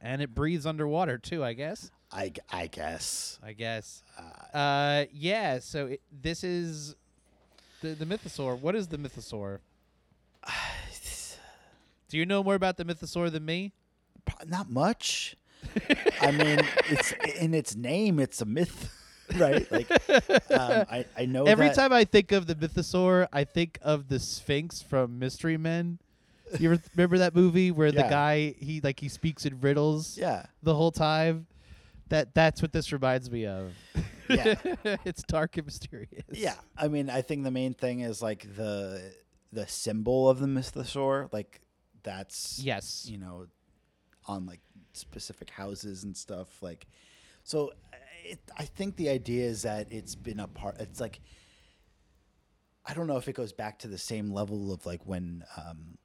And 0.00 0.20
it 0.22 0.34
breathes 0.34 0.66
underwater 0.66 1.18
too. 1.18 1.42
I 1.44 1.52
guess. 1.52 1.90
I 2.12 2.66
guess. 2.66 3.38
I 3.42 3.52
guess. 3.52 4.02
Uh, 4.18 4.56
Uh, 4.56 5.04
yeah. 5.12 5.58
So 5.60 5.86
it, 5.86 6.00
this 6.10 6.42
is 6.44 6.96
the 7.82 7.88
the 7.90 8.04
mythosaur. 8.04 8.58
What 8.58 8.74
is 8.74 8.88
the 8.88 8.98
mythosaur? 8.98 9.60
Do 12.08 12.18
you 12.18 12.26
know 12.26 12.42
more 12.42 12.54
about 12.56 12.76
the 12.76 12.84
mythosaur 12.84 13.30
than 13.30 13.44
me? 13.44 13.72
not 14.46 14.68
much. 14.70 15.36
I 16.20 16.30
mean, 16.30 16.60
it's 16.88 17.12
in 17.38 17.54
its 17.54 17.76
name. 17.76 18.18
It's 18.18 18.40
a 18.40 18.44
myth, 18.44 18.92
right? 19.36 19.70
Like, 19.70 19.90
um, 20.50 20.86
I 20.90 21.04
I 21.16 21.26
know 21.26 21.44
Every 21.44 21.70
time 21.70 21.92
I 21.92 22.04
think 22.04 22.32
of 22.32 22.46
the 22.46 22.54
mythosaur, 22.54 23.28
I 23.32 23.44
think 23.44 23.78
of 23.82 24.08
the 24.08 24.18
Sphinx 24.18 24.82
from 24.82 25.18
Mystery 25.18 25.56
Men. 25.56 25.98
You 26.58 26.72
ever 26.72 26.82
remember 26.96 27.18
that 27.18 27.34
movie 27.34 27.70
where 27.70 27.92
the 27.92 28.00
Yeah. 28.00 28.10
guy 28.10 28.54
he 28.58 28.80
like 28.80 28.98
he 29.00 29.08
speaks 29.08 29.46
in 29.46 29.60
riddles 29.60 30.16
Yeah, 30.18 30.46
the 30.62 30.74
whole 30.74 30.90
time? 30.92 31.46
That 32.08 32.34
that's 32.34 32.60
what 32.60 32.72
this 32.72 32.92
reminds 32.92 33.30
me 33.30 33.46
of. 33.46 33.72
Yeah. 34.28 34.54
it's 35.04 35.22
dark 35.22 35.56
and 35.56 35.66
mysterious. 35.66 36.24
yeah. 36.32 36.54
I 36.76 36.88
mean, 36.88 37.08
I 37.10 37.22
think 37.22 37.44
the 37.44 37.50
main 37.52 37.74
thing 37.74 38.00
is 38.00 38.20
like 38.22 38.56
the 38.56 39.12
the 39.52 39.66
symbol 39.68 40.28
of 40.28 40.38
the 40.40 40.46
mythosaur. 40.46 41.32
Like, 41.32 41.60
that's 42.02 42.58
Yes. 42.62 43.06
you 43.08 43.18
know, 43.18 43.46
on 44.26 44.46
like 44.46 44.60
specific 44.92 45.50
houses 45.50 46.02
and 46.04 46.16
stuff. 46.16 46.62
Like, 46.62 46.86
so 47.44 47.72
it, 48.24 48.40
I 48.56 48.64
think 48.64 48.96
the 48.96 49.08
idea 49.08 49.46
is 49.46 49.62
that 49.62 49.92
it's 49.92 50.14
been 50.16 50.40
a 50.40 50.48
part. 50.48 50.80
It's 50.80 51.00
like 51.00 51.20
I 52.86 52.94
don't 52.94 53.06
know 53.06 53.16
if 53.18 53.28
it 53.28 53.34
goes 53.34 53.52
back 53.52 53.78
to 53.80 53.88
the 53.88 53.98
same 53.98 54.32
level 54.32 54.72
of 54.72 54.84
like 54.86 55.06
when 55.06 55.44
um, 55.56 55.98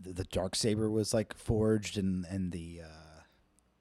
the, 0.00 0.24
dark 0.24 0.54
saber 0.54 0.90
was 0.90 1.12
like 1.12 1.34
forged 1.36 1.98
and 1.98 2.24
and 2.26 2.52
the 2.52 2.80
uh, 2.84 3.20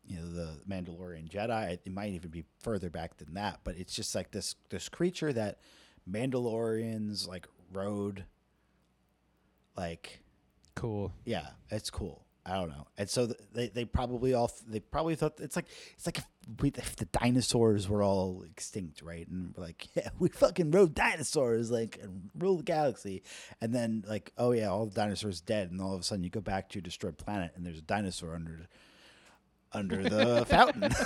you 0.06 0.18
know 0.18 0.32
the 0.32 0.60
Mandalorian 0.70 1.30
Jedi. 1.30 1.80
It 1.86 1.92
might 1.92 2.14
even 2.14 2.30
be 2.30 2.46
further 2.60 2.90
back 2.90 3.18
than 3.18 3.34
that, 3.36 3.62
but 3.64 3.78
it's 3.78 3.94
just 3.94 4.16
like 4.16 4.32
this 4.32 4.56
this 4.70 4.90
creature 4.90 5.32
that 5.34 5.60
Mandalorians 6.10 7.28
like 7.28 7.48
rode. 7.72 8.26
Like 9.78 10.22
Cool. 10.76 11.14
yeah, 11.26 11.48
it's 11.70 11.90
cool. 11.90 12.26
I 12.50 12.56
don't 12.56 12.70
know, 12.70 12.88
and 12.98 13.08
so 13.10 13.28
they 13.54 13.68
they 13.68 13.86
probably 13.86 14.34
all 14.34 14.52
they 14.68 14.80
probably 14.80 15.16
thought 15.16 15.40
it's 15.40 15.56
like 15.56 15.68
it's 15.96 16.06
like 16.08 16.18
if, 16.18 16.26
we, 16.60 16.70
if 16.70 16.96
the 16.96 17.06
dinosaurs 17.06 17.88
were 17.88 18.02
all 18.02 18.44
extinct, 18.44 19.04
right? 19.04 19.28
And 19.28 19.54
we're 19.56 19.66
like, 19.66 19.88
yeah, 19.96 20.10
we 20.18 20.30
fucking 20.30 20.72
rode 20.72 20.96
dinosaurs, 20.96 21.70
like 21.70 22.00
and 22.02 22.30
ruled 22.38 22.60
the 22.60 22.64
galaxy, 22.64 23.22
and 23.62 23.74
then 23.74 24.04
like, 24.08 24.32
oh 24.38 24.52
yeah, 24.52 24.70
all 24.70 24.88
the 24.88 24.96
dinosaurs 24.96 25.42
dead, 25.42 25.70
and 25.70 25.80
all 25.80 25.94
of 25.94 26.02
a 26.02 26.04
sudden 26.04 26.24
you 26.24 26.30
go 26.32 26.42
back 26.42 26.70
to 26.70 26.76
your 26.76 26.82
destroyed 26.82 27.18
planet, 27.18 27.52
and 27.56 27.66
there's 27.66 27.80
a 27.80 27.84
dinosaur 27.84 28.34
under 28.34 28.68
under 29.72 30.04
the 30.04 30.46
fountain. 30.50 30.84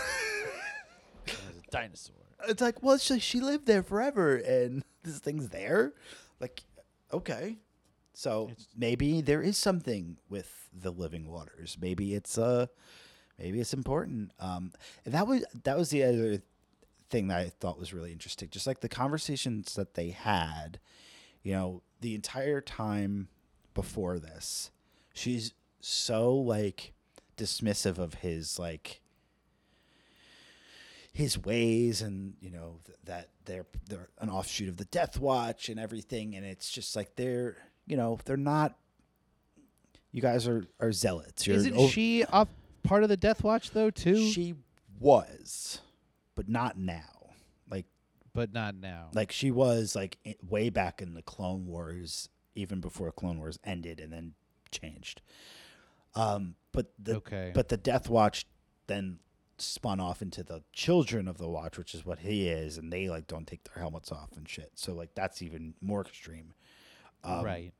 A 1.27 1.71
dinosaur. 1.71 2.15
it's 2.49 2.61
like, 2.61 2.83
well, 2.83 2.97
she 2.97 3.19
she 3.19 3.39
lived 3.39 3.65
there 3.65 3.83
forever, 3.83 4.35
and 4.35 4.83
this 5.03 5.19
thing's 5.19 5.49
there. 5.49 5.93
Like, 6.39 6.63
okay, 7.11 7.57
so 8.13 8.49
It's- 8.49 8.67
maybe 8.75 9.21
there 9.21 9.41
is 9.41 9.57
something 9.57 10.17
with 10.29 10.69
the 10.73 10.91
living 10.91 11.27
waters. 11.29 11.77
Maybe 11.79 12.13
it's 12.15 12.37
uh, 12.37 12.67
maybe 13.39 13.59
it's 13.59 13.73
important. 13.73 14.31
Um, 14.39 14.71
that 15.05 15.27
was 15.27 15.43
that 15.63 15.77
was 15.77 15.89
the 15.89 16.03
other 16.03 16.41
thing 17.09 17.27
that 17.27 17.37
I 17.39 17.49
thought 17.49 17.79
was 17.79 17.93
really 17.93 18.11
interesting. 18.11 18.49
Just 18.49 18.65
like 18.67 18.79
the 18.81 18.89
conversations 18.89 19.75
that 19.75 19.93
they 19.95 20.09
had, 20.09 20.79
you 21.43 21.53
know, 21.53 21.81
the 22.01 22.15
entire 22.15 22.61
time 22.61 23.27
before 23.73 24.17
this, 24.19 24.71
she's 25.13 25.53
so 25.81 26.33
like 26.35 26.93
dismissive 27.37 27.97
of 27.97 28.15
his 28.15 28.57
like 28.59 29.01
his 31.11 31.37
ways 31.37 32.01
and 32.01 32.33
you 32.41 32.49
know 32.49 32.79
th- 32.85 32.97
that 33.05 33.29
they're 33.45 33.65
they're 33.87 34.09
an 34.19 34.29
offshoot 34.29 34.69
of 34.69 34.77
the 34.77 34.85
Death 34.85 35.19
Watch 35.19 35.69
and 35.69 35.79
everything 35.79 36.35
and 36.35 36.45
it's 36.45 36.71
just 36.71 36.95
like 36.95 37.15
they're 37.15 37.57
you 37.87 37.97
know 37.97 38.17
they're 38.25 38.37
not 38.37 38.75
you 40.11 40.21
guys 40.21 40.47
are 40.47 40.65
are 40.79 40.91
zealots 40.91 41.45
You're 41.47 41.55
Isn't 41.57 41.75
o- 41.77 41.87
she 41.87 42.23
off 42.25 42.47
part 42.83 43.03
of 43.03 43.09
the 43.09 43.17
Death 43.17 43.43
Watch 43.43 43.71
though 43.71 43.89
too? 43.89 44.29
she 44.29 44.55
was 44.99 45.79
but 46.35 46.47
not 46.47 46.77
now 46.77 47.29
like 47.69 47.85
but 48.33 48.53
not 48.53 48.75
now. 48.75 49.09
like 49.13 49.31
she 49.31 49.51
was 49.51 49.95
like 49.95 50.17
i- 50.25 50.35
way 50.47 50.69
back 50.69 51.01
in 51.01 51.13
the 51.13 51.21
Clone 51.21 51.65
Wars 51.67 52.29
even 52.55 52.79
before 52.79 53.11
Clone 53.11 53.39
Wars 53.39 53.59
ended 53.63 53.99
and 53.99 54.13
then 54.13 54.33
changed 54.71 55.21
um 56.15 56.55
but 56.71 56.91
the 56.97 57.15
okay. 57.17 57.51
But 57.53 57.69
the 57.69 57.77
Death 57.77 58.09
Watch 58.09 58.47
then 58.87 59.19
spun 59.59 59.99
off 59.99 60.21
into 60.23 60.41
the 60.43 60.63
Children 60.73 61.27
of 61.27 61.37
the 61.37 61.47
Watch, 61.47 61.77
which 61.77 61.93
is 61.93 62.03
what 62.03 62.17
he 62.19 62.49
is, 62.49 62.79
and 62.79 62.91
they 62.91 63.09
like 63.09 63.27
don't 63.27 63.45
take 63.45 63.63
their 63.63 63.79
helmets 63.79 64.11
off 64.11 64.29
and 64.35 64.49
shit. 64.49 64.71
So 64.73 64.93
like 64.93 65.13
that's 65.13 65.43
even 65.43 65.75
more 65.81 66.01
extreme. 66.01 66.53
Um, 67.23 67.43
right. 67.43 67.73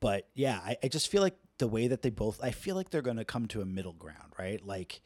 But 0.00 0.28
yeah, 0.34 0.60
I, 0.64 0.76
I 0.82 0.88
just 0.88 1.08
feel 1.08 1.22
like 1.22 1.36
the 1.58 1.68
way 1.68 1.88
that 1.88 2.02
they 2.02 2.10
both, 2.10 2.42
I 2.42 2.50
feel 2.50 2.76
like 2.76 2.90
they're 2.90 3.02
gonna 3.02 3.24
come 3.24 3.46
to 3.48 3.60
a 3.60 3.64
middle 3.64 3.92
ground, 3.92 4.32
right? 4.38 4.64
Like, 4.64 5.00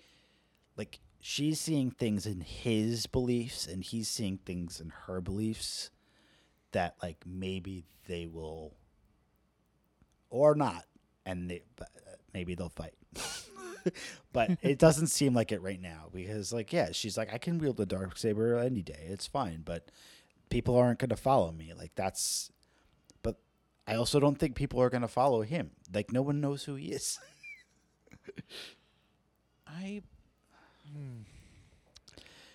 like 0.76 1.00
she's 1.20 1.60
seeing 1.60 1.90
things 1.90 2.26
in 2.26 2.40
his 2.40 3.06
beliefs, 3.06 3.66
and 3.66 3.84
he's 3.84 4.08
seeing 4.08 4.38
things 4.38 4.80
in 4.80 4.92
her 5.06 5.20
beliefs 5.20 5.90
that 6.72 6.96
like 7.02 7.18
maybe 7.26 7.84
they 8.06 8.26
will, 8.26 8.74
or 10.28 10.54
not, 10.54 10.84
and 11.24 11.50
they 11.50 11.62
but 11.76 11.88
uh, 12.06 12.16
maybe 12.34 12.54
they'll 12.54 12.68
fight. 12.68 12.94
but 14.32 14.50
it 14.62 14.78
doesn't 14.78 15.08
seem 15.08 15.34
like 15.34 15.52
it 15.52 15.62
right 15.62 15.80
now 15.80 16.08
because 16.12 16.52
like 16.52 16.72
yeah 16.72 16.90
she's 16.92 17.16
like 17.16 17.32
i 17.32 17.38
can 17.38 17.58
wield 17.58 17.76
the 17.78 17.86
dark 17.86 18.16
saber 18.18 18.58
any 18.58 18.82
day 18.82 19.06
it's 19.08 19.26
fine 19.26 19.62
but 19.64 19.90
people 20.50 20.76
aren't 20.76 20.98
going 20.98 21.08
to 21.08 21.16
follow 21.16 21.50
me 21.50 21.72
like 21.76 21.92
that's 21.94 22.50
i 23.90 23.96
also 23.96 24.20
don't 24.20 24.38
think 24.38 24.54
people 24.54 24.80
are 24.80 24.90
going 24.90 25.02
to 25.02 25.08
follow 25.08 25.42
him 25.42 25.70
like 25.92 26.12
no 26.12 26.22
one 26.22 26.40
knows 26.40 26.64
who 26.64 26.74
he 26.76 26.86
is 26.92 27.18
I 29.66 30.02
hmm. 30.92 31.22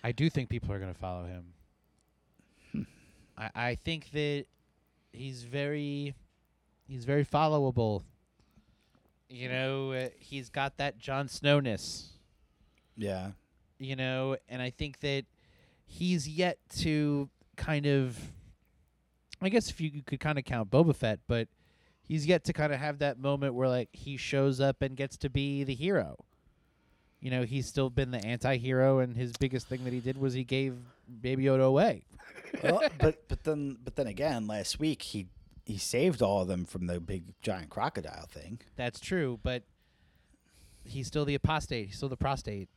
I 0.02 0.12
do 0.12 0.30
think 0.30 0.48
people 0.48 0.72
are 0.72 0.78
going 0.78 0.92
to 0.92 0.98
follow 0.98 1.24
him. 1.24 1.44
Hmm. 2.72 2.82
I 3.36 3.50
I 3.54 3.74
think 3.76 4.10
that 4.12 4.46
he's 5.12 5.42
very 5.42 6.14
he's 6.86 7.04
very 7.04 7.24
followable. 7.24 8.02
You 9.28 9.48
know, 9.48 9.92
uh, 9.92 10.08
he's 10.18 10.50
got 10.50 10.76
that 10.76 10.98
Jon 10.98 11.26
Snowness. 11.26 12.10
yeah 12.96 13.32
You 13.78 13.96
know, 13.96 14.36
and 14.48 14.62
I 14.62 14.70
think 14.70 15.00
that 15.00 15.24
he's 15.84 16.28
yet 16.28 16.58
to 16.78 17.28
kind 17.56 17.86
of 17.86 18.16
I 19.40 19.48
guess 19.48 19.70
if 19.70 19.80
you 19.80 20.02
could 20.04 20.20
kind 20.20 20.38
of 20.38 20.44
count 20.44 20.70
Boba 20.70 20.94
Fett, 20.94 21.20
but 21.26 21.48
he's 22.02 22.26
yet 22.26 22.44
to 22.44 22.52
kind 22.52 22.72
of 22.72 22.78
have 22.78 22.98
that 22.98 23.18
moment 23.18 23.54
where 23.54 23.68
like 23.68 23.90
he 23.92 24.16
shows 24.16 24.60
up 24.60 24.82
and 24.82 24.96
gets 24.96 25.16
to 25.18 25.30
be 25.30 25.64
the 25.64 25.74
hero. 25.74 26.16
You 27.20 27.30
know, 27.30 27.44
he's 27.44 27.66
still 27.66 27.90
been 27.90 28.10
the 28.10 28.24
anti-hero 28.24 28.98
and 29.00 29.16
his 29.16 29.32
biggest 29.32 29.68
thing 29.68 29.84
that 29.84 29.92
he 29.92 30.00
did 30.00 30.18
was 30.18 30.34
he 30.34 30.44
gave 30.44 30.76
Baby 31.20 31.44
Yoda 31.44 31.64
away. 31.66 32.04
well, 32.62 32.82
but 32.98 33.28
but 33.28 33.44
then 33.44 33.78
but 33.82 33.96
then 33.96 34.06
again 34.06 34.46
last 34.46 34.78
week 34.78 35.02
he 35.02 35.26
he 35.64 35.78
saved 35.78 36.22
all 36.22 36.42
of 36.42 36.48
them 36.48 36.64
from 36.64 36.86
the 36.86 37.00
big 37.00 37.34
giant 37.42 37.70
crocodile 37.70 38.26
thing 38.26 38.60
That's 38.76 39.00
true, 39.00 39.40
but 39.42 39.64
he's 40.84 41.08
still 41.08 41.24
the 41.24 41.34
apostate. 41.34 41.86
He's 41.88 41.96
still 41.96 42.08
the 42.08 42.16
prostate. 42.16 42.68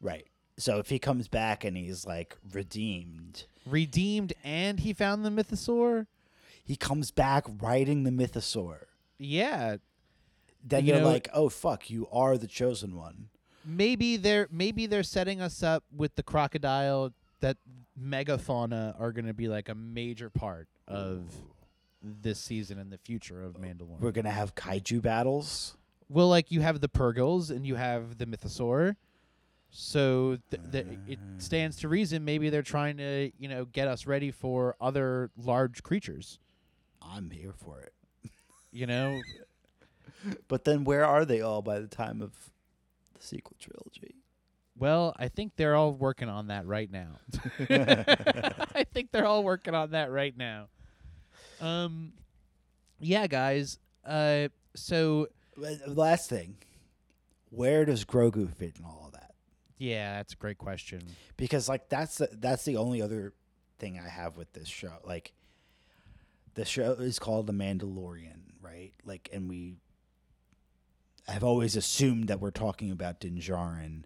right 0.00 0.26
so 0.56 0.78
if 0.78 0.90
he 0.90 0.98
comes 0.98 1.26
back 1.26 1.64
and 1.64 1.76
he's 1.76 2.06
like 2.06 2.36
redeemed 2.52 3.46
Redeemed 3.66 4.32
and 4.44 4.80
he 4.80 4.92
found 4.92 5.24
the 5.24 5.30
mythosaur? 5.30 6.06
he 6.64 6.76
comes 6.76 7.10
back 7.10 7.44
riding 7.60 8.04
the 8.04 8.10
mythosaur 8.10 8.84
Yeah. 9.18 9.76
then 10.64 10.84
You 10.86 10.92
you're 10.92 11.02
know- 11.02 11.08
like 11.10 11.28
oh 11.34 11.48
fuck 11.48 11.90
you 11.90 12.06
are 12.12 12.38
the 12.38 12.46
chosen 12.46 12.94
one 12.96 13.28
maybe 13.64 14.16
they're 14.16 14.46
maybe 14.50 14.86
they're 14.86 15.02
setting 15.02 15.40
us 15.40 15.62
up 15.62 15.84
with 15.94 16.14
the 16.14 16.22
crocodile 16.22 17.12
that 17.40 17.56
megafauna 18.00 18.98
are 19.00 19.12
going 19.12 19.26
to 19.26 19.34
be 19.34 19.48
like 19.48 19.68
a 19.68 19.74
major 19.74 20.30
part 20.30 20.68
of 20.86 21.22
this 22.02 22.38
season 22.38 22.78
and 22.78 22.90
the 22.92 22.98
future 22.98 23.42
of 23.42 23.56
uh, 23.56 23.58
Mandalorian. 23.58 24.00
we're 24.00 24.12
gonna 24.12 24.30
have 24.30 24.54
kaiju 24.54 25.02
battles 25.02 25.76
well, 26.12 26.28
like 26.28 26.50
you 26.50 26.60
have 26.60 26.80
the 26.80 26.88
Purrgils 26.88 27.50
and 27.50 27.64
you 27.64 27.76
have 27.76 28.18
the 28.18 28.26
Mythosaur, 28.26 28.96
so 29.70 30.36
th- 30.50 30.62
th- 30.72 30.86
it 31.06 31.18
stands 31.38 31.76
to 31.78 31.88
reason 31.88 32.24
maybe 32.24 32.50
they're 32.50 32.62
trying 32.62 32.96
to 32.96 33.30
you 33.38 33.48
know 33.48 33.64
get 33.66 33.86
us 33.88 34.06
ready 34.06 34.30
for 34.30 34.74
other 34.80 35.30
large 35.36 35.82
creatures. 35.82 36.38
i'm 37.02 37.30
here 37.30 37.52
for 37.56 37.80
it 37.80 37.92
You 38.72 38.86
know, 38.86 39.20
But 40.48 40.64
then 40.64 40.84
where 40.84 41.04
are 41.04 41.24
they 41.24 41.40
all 41.40 41.62
by 41.62 41.78
the 41.80 41.86
time 41.88 42.20
of 42.20 42.32
the 43.14 43.22
sequel 43.24 43.56
trilogy? 43.58 44.14
well, 44.78 45.14
I 45.18 45.28
think 45.28 45.52
they're 45.56 45.74
all 45.74 45.92
working 45.92 46.28
on 46.28 46.46
that 46.48 46.66
right 46.66 46.90
now. 46.90 47.18
I 47.70 48.84
think 48.94 49.10
they're 49.12 49.26
all 49.26 49.42
working 49.44 49.74
on 49.74 49.90
that 49.90 50.10
right 50.10 50.34
now. 50.36 50.68
Um, 51.60 52.12
yeah, 52.98 53.26
guys. 53.26 53.78
Uh, 54.06 54.48
so 54.74 55.28
Last 55.86 56.30
thing. 56.30 56.56
where 57.50 57.84
does 57.84 58.04
Grogu 58.06 58.48
fit 58.54 58.76
in 58.78 58.84
all? 58.84 59.09
Yeah, 59.80 60.16
that's 60.16 60.34
a 60.34 60.36
great 60.36 60.58
question. 60.58 61.02
Because 61.38 61.68
like 61.68 61.88
that's 61.88 62.18
the, 62.18 62.28
that's 62.32 62.64
the 62.64 62.76
only 62.76 63.00
other 63.00 63.32
thing 63.78 63.98
I 63.98 64.08
have 64.08 64.36
with 64.36 64.52
this 64.52 64.68
show. 64.68 64.92
Like 65.04 65.32
the 66.54 66.66
show 66.66 66.92
is 66.92 67.18
called 67.18 67.46
The 67.46 67.54
Mandalorian, 67.54 68.42
right? 68.60 68.92
Like 69.04 69.30
and 69.32 69.48
we 69.48 69.76
I've 71.26 71.42
always 71.42 71.76
assumed 71.76 72.28
that 72.28 72.40
we're 72.40 72.50
talking 72.50 72.90
about 72.90 73.20
Din 73.20 73.36
Djarin, 73.38 74.02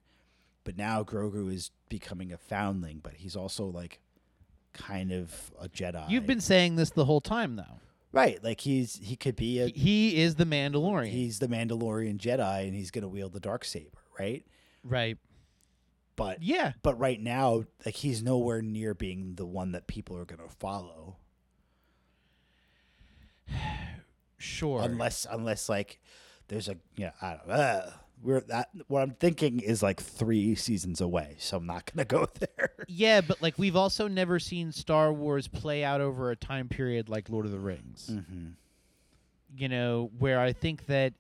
but 0.63 0.77
now 0.77 1.03
Grogu 1.03 1.53
is 1.53 1.73
becoming 1.89 2.33
a 2.33 2.39
foundling, 2.39 3.01
but 3.03 3.15
he's 3.15 3.35
also 3.35 3.65
like 3.65 4.01
kind 4.73 5.11
of 5.11 5.51
a 5.61 5.69
Jedi. 5.69 6.09
You've 6.09 6.27
been 6.27 6.41
saying 6.41 6.77
this 6.77 6.91
the 6.91 7.05
whole 7.05 7.21
time, 7.21 7.57
though. 7.57 7.81
right, 8.13 8.43
like 8.45 8.61
he's 8.61 9.01
he 9.03 9.17
could 9.17 9.35
be 9.35 9.59
a 9.61 9.67
He, 9.67 10.11
he 10.13 10.23
is 10.23 10.37
the 10.37 10.45
Mandalorian. 10.45 11.09
he's 11.09 11.41
the 11.41 11.49
Mandalorian 11.49 12.19
Jedi 12.19 12.65
and 12.65 12.75
he's 12.75 12.93
going 12.93 13.03
to 13.03 13.09
wield 13.09 13.33
the 13.33 13.41
dark 13.41 13.65
saber, 13.65 13.99
right? 14.21 14.45
right. 14.85 15.19
But 16.17 16.43
Yeah. 16.43 16.73
but 16.83 16.99
right 16.99 17.21
now 17.21 17.65
like 17.85 17.97
he's 17.97 18.23
nowhere 18.23 18.63
near 18.63 18.95
being 18.95 19.35
the 19.35 19.47
one 19.47 19.73
that 19.73 19.87
people 19.87 20.17
are 20.17 20.25
going 20.25 20.41
to 20.41 20.55
follow 20.55 21.17
Sure. 24.39 24.83
unless 24.83 25.27
unless 25.31 25.69
like 25.69 26.01
there's 26.49 26.69
a 26.69 26.77
you 26.97 27.07
know, 27.07 27.13
I 27.23 27.31
don't 27.37 27.51
uh, 27.51 27.91
we're 28.23 28.41
that 28.43 28.69
what 28.89 29.03
I'm 29.03 29.13
thinking 29.13 29.61
is 29.61 29.83
like 29.83 30.01
3 30.01 30.55
seasons 30.55 31.01
away, 31.01 31.37
so 31.39 31.57
I'm 31.57 31.67
not 31.67 31.91
going 31.93 32.07
to 32.07 32.15
go 32.15 32.27
there. 32.39 32.73
yeah, 32.87 33.21
but 33.23 33.41
like 33.43 33.59
we've 33.59 33.77
also 33.77 34.07
never 34.09 34.39
seen 34.39 34.71
Star 34.73 35.13
Wars 35.13 35.49
play 35.49 35.83
out 35.83 36.01
over 36.01 36.31
a 36.31 36.37
time 36.37 36.69
period 36.69 37.09
like 37.09 37.29
Lord 37.31 37.47
of 37.47 37.53
the 37.53 37.59
Rings. 37.59 38.11
Mhm. 38.13 38.53
you 39.57 39.69
know, 39.69 40.11
where 40.19 40.41
I 40.41 40.53
think 40.53 40.87
that, 40.87 41.13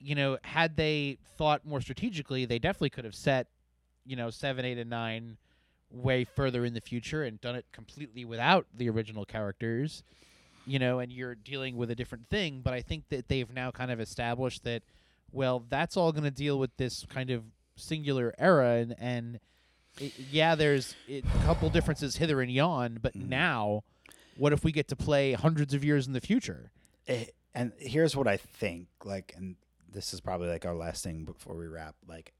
you 0.00 0.14
know, 0.14 0.38
had 0.42 0.76
they 0.76 1.18
thought 1.36 1.64
more 1.64 1.80
strategically, 1.80 2.44
they 2.44 2.58
definitely 2.58 2.90
could 2.90 3.04
have 3.04 3.14
set, 3.14 3.48
you 4.06 4.16
know, 4.16 4.30
seven, 4.30 4.64
eight, 4.64 4.78
and 4.78 4.90
nine 4.90 5.36
way 5.92 6.24
further 6.24 6.64
in 6.64 6.72
the 6.74 6.80
future 6.80 7.24
and 7.24 7.40
done 7.40 7.54
it 7.56 7.66
completely 7.72 8.24
without 8.24 8.66
the 8.74 8.88
original 8.88 9.24
characters, 9.24 10.02
you 10.64 10.78
know, 10.78 11.00
and 11.00 11.12
you're 11.12 11.34
dealing 11.34 11.76
with 11.76 11.90
a 11.90 11.94
different 11.94 12.28
thing. 12.28 12.60
But 12.62 12.72
I 12.74 12.80
think 12.80 13.08
that 13.10 13.28
they've 13.28 13.52
now 13.52 13.70
kind 13.70 13.90
of 13.90 14.00
established 14.00 14.64
that, 14.64 14.82
well, 15.32 15.64
that's 15.68 15.96
all 15.96 16.12
going 16.12 16.24
to 16.24 16.30
deal 16.30 16.58
with 16.58 16.76
this 16.76 17.04
kind 17.08 17.30
of 17.30 17.42
singular 17.76 18.34
era. 18.38 18.76
And, 18.76 18.94
and 18.98 19.40
it, 19.98 20.12
yeah, 20.16 20.54
there's 20.54 20.94
a 21.08 21.22
couple 21.44 21.68
differences 21.70 22.16
hither 22.16 22.40
and 22.40 22.50
yon, 22.50 22.98
but 23.02 23.14
Mhm. 23.14 23.28
now. 23.28 23.82
What 24.36 24.54
if 24.54 24.64
we 24.64 24.72
get 24.72 24.88
to 24.88 24.96
play 24.96 25.32
hundreds 25.34 25.74
of 25.74 25.84
years 25.84 26.06
in 26.06 26.14
the 26.14 26.20
future? 26.20 26.70
Eh, 27.06 27.26
and 27.54 27.72
here's 27.78 28.16
what 28.16 28.26
I 28.26 28.38
think 28.38 28.86
like 29.04 29.34
and 29.36 29.56
this 29.92 30.12
is 30.14 30.20
probably 30.20 30.48
like 30.48 30.64
our 30.66 30.74
last 30.74 31.02
thing 31.04 31.24
before 31.24 31.56
we 31.56 31.66
wrap 31.66 31.94
like 32.06 32.32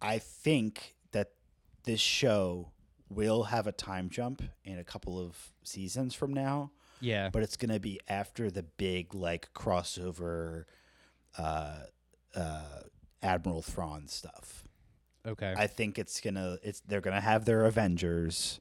I 0.00 0.18
think 0.18 0.94
that 1.12 1.30
this 1.84 2.00
show 2.00 2.72
will 3.08 3.44
have 3.44 3.66
a 3.66 3.72
time 3.72 4.08
jump 4.10 4.42
in 4.64 4.78
a 4.78 4.84
couple 4.84 5.18
of 5.18 5.52
seasons 5.62 6.14
from 6.14 6.32
now 6.34 6.70
Yeah. 7.00 7.30
but 7.32 7.42
it's 7.42 7.56
going 7.56 7.72
to 7.72 7.80
be 7.80 8.00
after 8.08 8.50
the 8.50 8.62
big 8.64 9.14
like 9.14 9.52
crossover 9.54 10.64
uh 11.38 11.80
uh 12.34 12.80
Admiral 13.22 13.62
Thrawn 13.62 14.08
stuff 14.08 14.64
Okay. 15.26 15.54
I 15.56 15.66
think 15.66 15.98
it's 15.98 16.20
gonna 16.20 16.58
it's 16.62 16.80
they're 16.86 17.00
gonna 17.00 17.20
have 17.20 17.46
their 17.46 17.64
Avengers, 17.64 18.60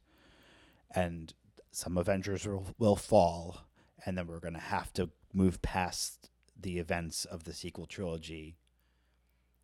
and 0.90 1.32
some 1.72 1.96
Avengers 1.96 2.48
will, 2.48 2.66
will 2.80 2.96
fall, 2.96 3.68
and 4.04 4.18
then 4.18 4.26
we're 4.26 4.40
gonna 4.40 4.58
have 4.60 4.92
to 4.94 5.12
move 5.32 5.62
past 5.62 6.32
the 6.60 6.80
events 6.80 7.26
of 7.26 7.44
the 7.44 7.54
sequel 7.54 7.86
trilogy, 7.86 8.58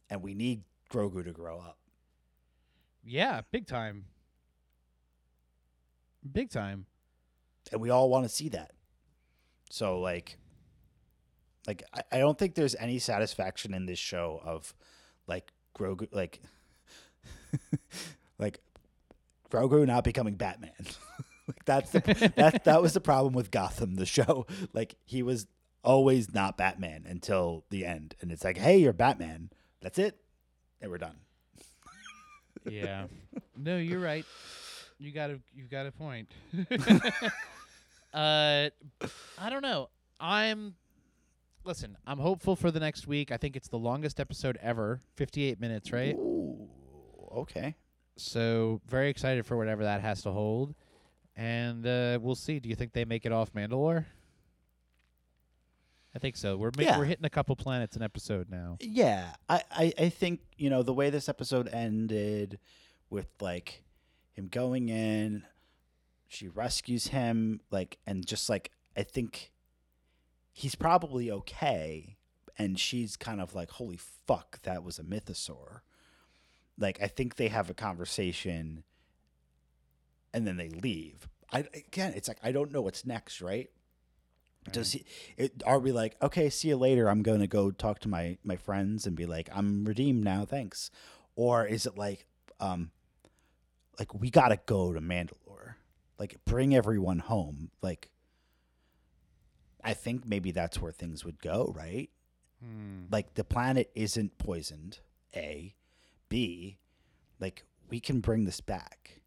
and 0.09 0.21
we 0.21 0.33
need 0.33 0.63
Grogu 0.91 1.23
to 1.23 1.31
grow 1.31 1.59
up. 1.59 1.77
yeah, 3.03 3.41
big 3.51 3.65
time. 3.65 4.05
Big 6.31 6.49
time. 6.51 6.85
and 7.71 7.81
we 7.81 7.89
all 7.89 8.09
want 8.09 8.25
to 8.25 8.29
see 8.29 8.49
that. 8.49 8.71
So 9.69 9.99
like, 9.99 10.37
like 11.67 11.83
I, 11.93 12.01
I 12.13 12.19
don't 12.19 12.37
think 12.37 12.55
there's 12.55 12.75
any 12.75 12.99
satisfaction 12.99 13.73
in 13.73 13.85
this 13.85 13.99
show 13.99 14.41
of 14.43 14.73
like 15.27 15.51
Grogu 15.77 16.07
like 16.11 16.41
like 18.39 18.59
Grogu 19.49 19.85
not 19.87 20.03
becoming 20.03 20.35
Batman. 20.35 20.71
like 21.47 21.65
that's 21.65 21.91
the, 21.91 22.33
that 22.35 22.65
that 22.65 22.81
was 22.81 22.93
the 22.93 23.01
problem 23.01 23.33
with 23.33 23.49
Gotham 23.51 23.95
the 23.95 24.05
show. 24.05 24.45
Like 24.73 24.95
he 25.05 25.23
was 25.23 25.47
always 25.83 26.33
not 26.33 26.57
Batman 26.57 27.05
until 27.07 27.65
the 27.69 27.85
end, 27.85 28.15
and 28.21 28.31
it's 28.31 28.43
like, 28.43 28.57
hey, 28.57 28.77
you're 28.77 28.93
Batman. 28.93 29.49
That's 29.81 29.97
it, 29.99 30.17
and 30.79 30.91
we're 30.91 30.97
done. 30.97 31.17
Yeah. 32.69 33.05
no, 33.57 33.77
you're 33.77 33.99
right. 33.99 34.25
You 34.99 35.11
got 35.11 35.31
a 35.31 35.39
you 35.55 35.63
got 35.63 35.87
a 35.87 35.91
point. 35.91 36.29
uh 38.13 38.69
I 39.39 39.49
don't 39.49 39.63
know. 39.63 39.89
I'm 40.19 40.75
Listen, 41.63 41.95
I'm 42.07 42.17
hopeful 42.17 42.55
for 42.55 42.71
the 42.71 42.79
next 42.79 43.05
week. 43.05 43.31
I 43.31 43.37
think 43.37 43.55
it's 43.55 43.67
the 43.67 43.77
longest 43.77 44.19
episode 44.19 44.57
ever, 44.63 44.99
58 45.15 45.59
minutes, 45.59 45.91
right? 45.91 46.15
Ooh, 46.15 46.67
okay. 47.37 47.75
So, 48.17 48.81
very 48.87 49.09
excited 49.09 49.45
for 49.45 49.55
whatever 49.57 49.83
that 49.83 50.01
has 50.01 50.23
to 50.23 50.31
hold. 50.31 50.73
And 51.35 51.85
uh, 51.85 52.17
we'll 52.19 52.35
see. 52.35 52.59
Do 52.59 52.67
you 52.67 52.75
think 52.75 52.93
they 52.93 53.05
make 53.05 53.27
it 53.27 53.31
off 53.31 53.53
Mandalore? 53.53 54.05
I 56.15 56.19
think 56.19 56.35
so. 56.35 56.57
We're 56.57 56.71
ma- 56.77 56.83
Yeah. 56.83 56.97
we're 56.97 57.05
hitting 57.05 57.25
a 57.25 57.29
couple 57.29 57.55
planets 57.55 57.95
an 57.95 58.01
episode 58.01 58.49
now. 58.49 58.77
Yeah, 58.81 59.33
I, 59.47 59.63
I, 59.71 59.93
I 59.97 60.09
think 60.09 60.41
you 60.57 60.69
know 60.69 60.83
the 60.83 60.93
way 60.93 61.09
this 61.09 61.29
episode 61.29 61.67
ended 61.69 62.59
with 63.09 63.27
like 63.39 63.83
him 64.33 64.47
going 64.47 64.89
in, 64.89 65.43
she 66.27 66.47
rescues 66.47 67.07
him, 67.07 67.61
like, 67.71 67.97
and 68.05 68.25
just 68.25 68.49
like 68.49 68.71
I 68.97 69.03
think 69.03 69.51
he's 70.51 70.75
probably 70.75 71.31
okay, 71.31 72.17
and 72.57 72.77
she's 72.77 73.15
kind 73.15 73.39
of 73.39 73.55
like, 73.55 73.71
holy 73.71 73.97
fuck, 73.97 74.61
that 74.63 74.83
was 74.83 74.99
a 74.99 75.03
mythosaur. 75.03 75.79
Like 76.77 77.01
I 77.01 77.07
think 77.07 77.35
they 77.37 77.47
have 77.47 77.69
a 77.69 77.73
conversation, 77.73 78.83
and 80.33 80.45
then 80.45 80.57
they 80.57 80.69
leave. 80.69 81.29
I 81.53 81.59
again, 81.73 82.13
it's 82.15 82.27
like 82.27 82.39
I 82.43 82.51
don't 82.51 82.71
know 82.73 82.81
what's 82.81 83.05
next, 83.05 83.41
right? 83.41 83.69
Does 84.69 84.91
he? 84.91 85.05
It, 85.37 85.63
are 85.65 85.79
we 85.79 85.91
like 85.91 86.15
okay? 86.21 86.49
See 86.49 86.67
you 86.67 86.77
later. 86.77 87.09
I'm 87.09 87.23
going 87.23 87.39
to 87.39 87.47
go 87.47 87.71
talk 87.71 87.99
to 87.99 88.07
my 88.07 88.37
my 88.43 88.55
friends 88.55 89.07
and 89.07 89.15
be 89.15 89.25
like, 89.25 89.49
I'm 89.51 89.85
redeemed 89.85 90.23
now. 90.23 90.45
Thanks. 90.45 90.91
Or 91.35 91.65
is 91.65 91.87
it 91.87 91.97
like, 91.97 92.27
um, 92.59 92.91
like 93.97 94.13
we 94.13 94.29
gotta 94.29 94.59
go 94.67 94.93
to 94.93 95.01
Mandalore, 95.01 95.75
like 96.19 96.37
bring 96.45 96.75
everyone 96.75 97.19
home. 97.19 97.71
Like, 97.81 98.11
I 99.83 99.95
think 99.95 100.27
maybe 100.27 100.51
that's 100.51 100.79
where 100.79 100.91
things 100.91 101.25
would 101.25 101.41
go, 101.41 101.73
right? 101.75 102.11
Hmm. 102.63 103.05
Like 103.09 103.33
the 103.33 103.43
planet 103.43 103.89
isn't 103.95 104.37
poisoned. 104.37 104.99
A, 105.35 105.73
B, 106.29 106.77
like 107.39 107.63
we 107.89 107.99
can 107.99 108.19
bring 108.19 108.45
this 108.45 108.61
back, 108.61 109.21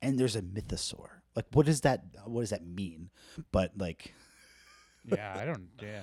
and 0.00 0.18
there's 0.18 0.36
a 0.36 0.42
mythosaur. 0.42 1.20
Like, 1.36 1.46
what 1.52 1.66
does 1.66 1.82
that? 1.82 2.04
What 2.24 2.40
does 2.40 2.50
that 2.50 2.66
mean? 2.66 3.10
But 3.50 3.72
like. 3.76 4.14
Yeah, 5.04 5.36
I 5.38 5.44
don't. 5.44 5.68
Yeah. 5.80 6.02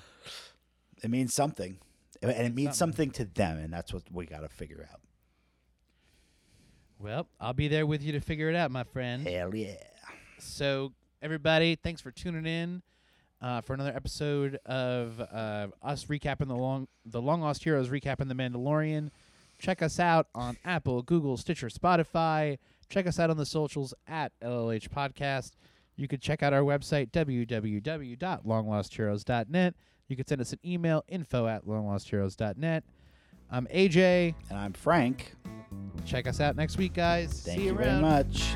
It 1.03 1.09
means 1.09 1.33
something. 1.33 1.77
And 2.21 2.31
it 2.31 2.53
means 2.53 2.77
Something. 2.77 3.11
something 3.11 3.25
to 3.27 3.33
them, 3.33 3.57
and 3.59 3.71
that's 3.71 3.93
what 3.93 4.03
we 4.11 4.25
got 4.25 4.39
to 4.41 4.49
figure 4.49 4.85
out. 4.91 4.99
Well, 6.99 7.27
I'll 7.39 7.53
be 7.53 7.69
there 7.69 7.85
with 7.85 8.03
you 8.03 8.11
to 8.13 8.19
figure 8.19 8.49
it 8.49 8.55
out, 8.55 8.71
my 8.71 8.83
friend. 8.83 9.25
Hell 9.25 9.55
yeah. 9.55 9.75
So, 10.37 10.91
everybody, 11.21 11.75
thanks 11.75 12.01
for 12.01 12.11
tuning 12.11 12.45
in 12.45 12.81
uh, 13.41 13.61
for 13.61 13.73
another 13.73 13.93
episode 13.95 14.59
of 14.65 15.21
uh, 15.21 15.67
us 15.81 16.05
recapping 16.05 16.47
the 16.49 16.55
long 16.57 16.87
the 17.05 17.21
Long 17.21 17.39
Lost 17.39 17.63
Heroes, 17.63 17.87
recapping 17.89 18.27
the 18.27 18.35
Mandalorian. 18.35 19.11
Check 19.57 19.81
us 19.81 19.99
out 19.99 20.27
on 20.35 20.57
Apple, 20.65 21.01
Google, 21.01 21.37
Stitcher, 21.37 21.67
Spotify. 21.69 22.57
Check 22.89 23.07
us 23.07 23.19
out 23.19 23.29
on 23.29 23.37
the 23.37 23.45
socials 23.45 23.93
at 24.07 24.31
LLH 24.41 24.89
Podcast. 24.89 25.51
You 25.99 26.07
can 26.07 26.19
check 26.21 26.41
out 26.43 26.53
our 26.53 26.61
website 26.61 27.11
www.longlostheroes.net. 27.11 29.75
You 30.07 30.15
can 30.15 30.25
send 30.25 30.39
us 30.39 30.53
an 30.53 30.59
email 30.65 31.03
info 31.09 31.45
at 31.45 31.65
longlostheroes.net. 31.65 32.85
I'm 33.51 33.67
AJ. 33.67 34.33
And 34.49 34.57
I'm 34.57 34.71
Frank. 34.71 35.33
Check 36.05 36.25
us 36.25 36.39
out 36.39 36.55
next 36.55 36.77
week, 36.77 36.93
guys. 36.93 37.43
Thank 37.45 37.59
See 37.59 37.65
you 37.65 37.73
you 37.73 37.77
around. 37.77 38.01
very 38.01 38.01
much. 38.01 38.55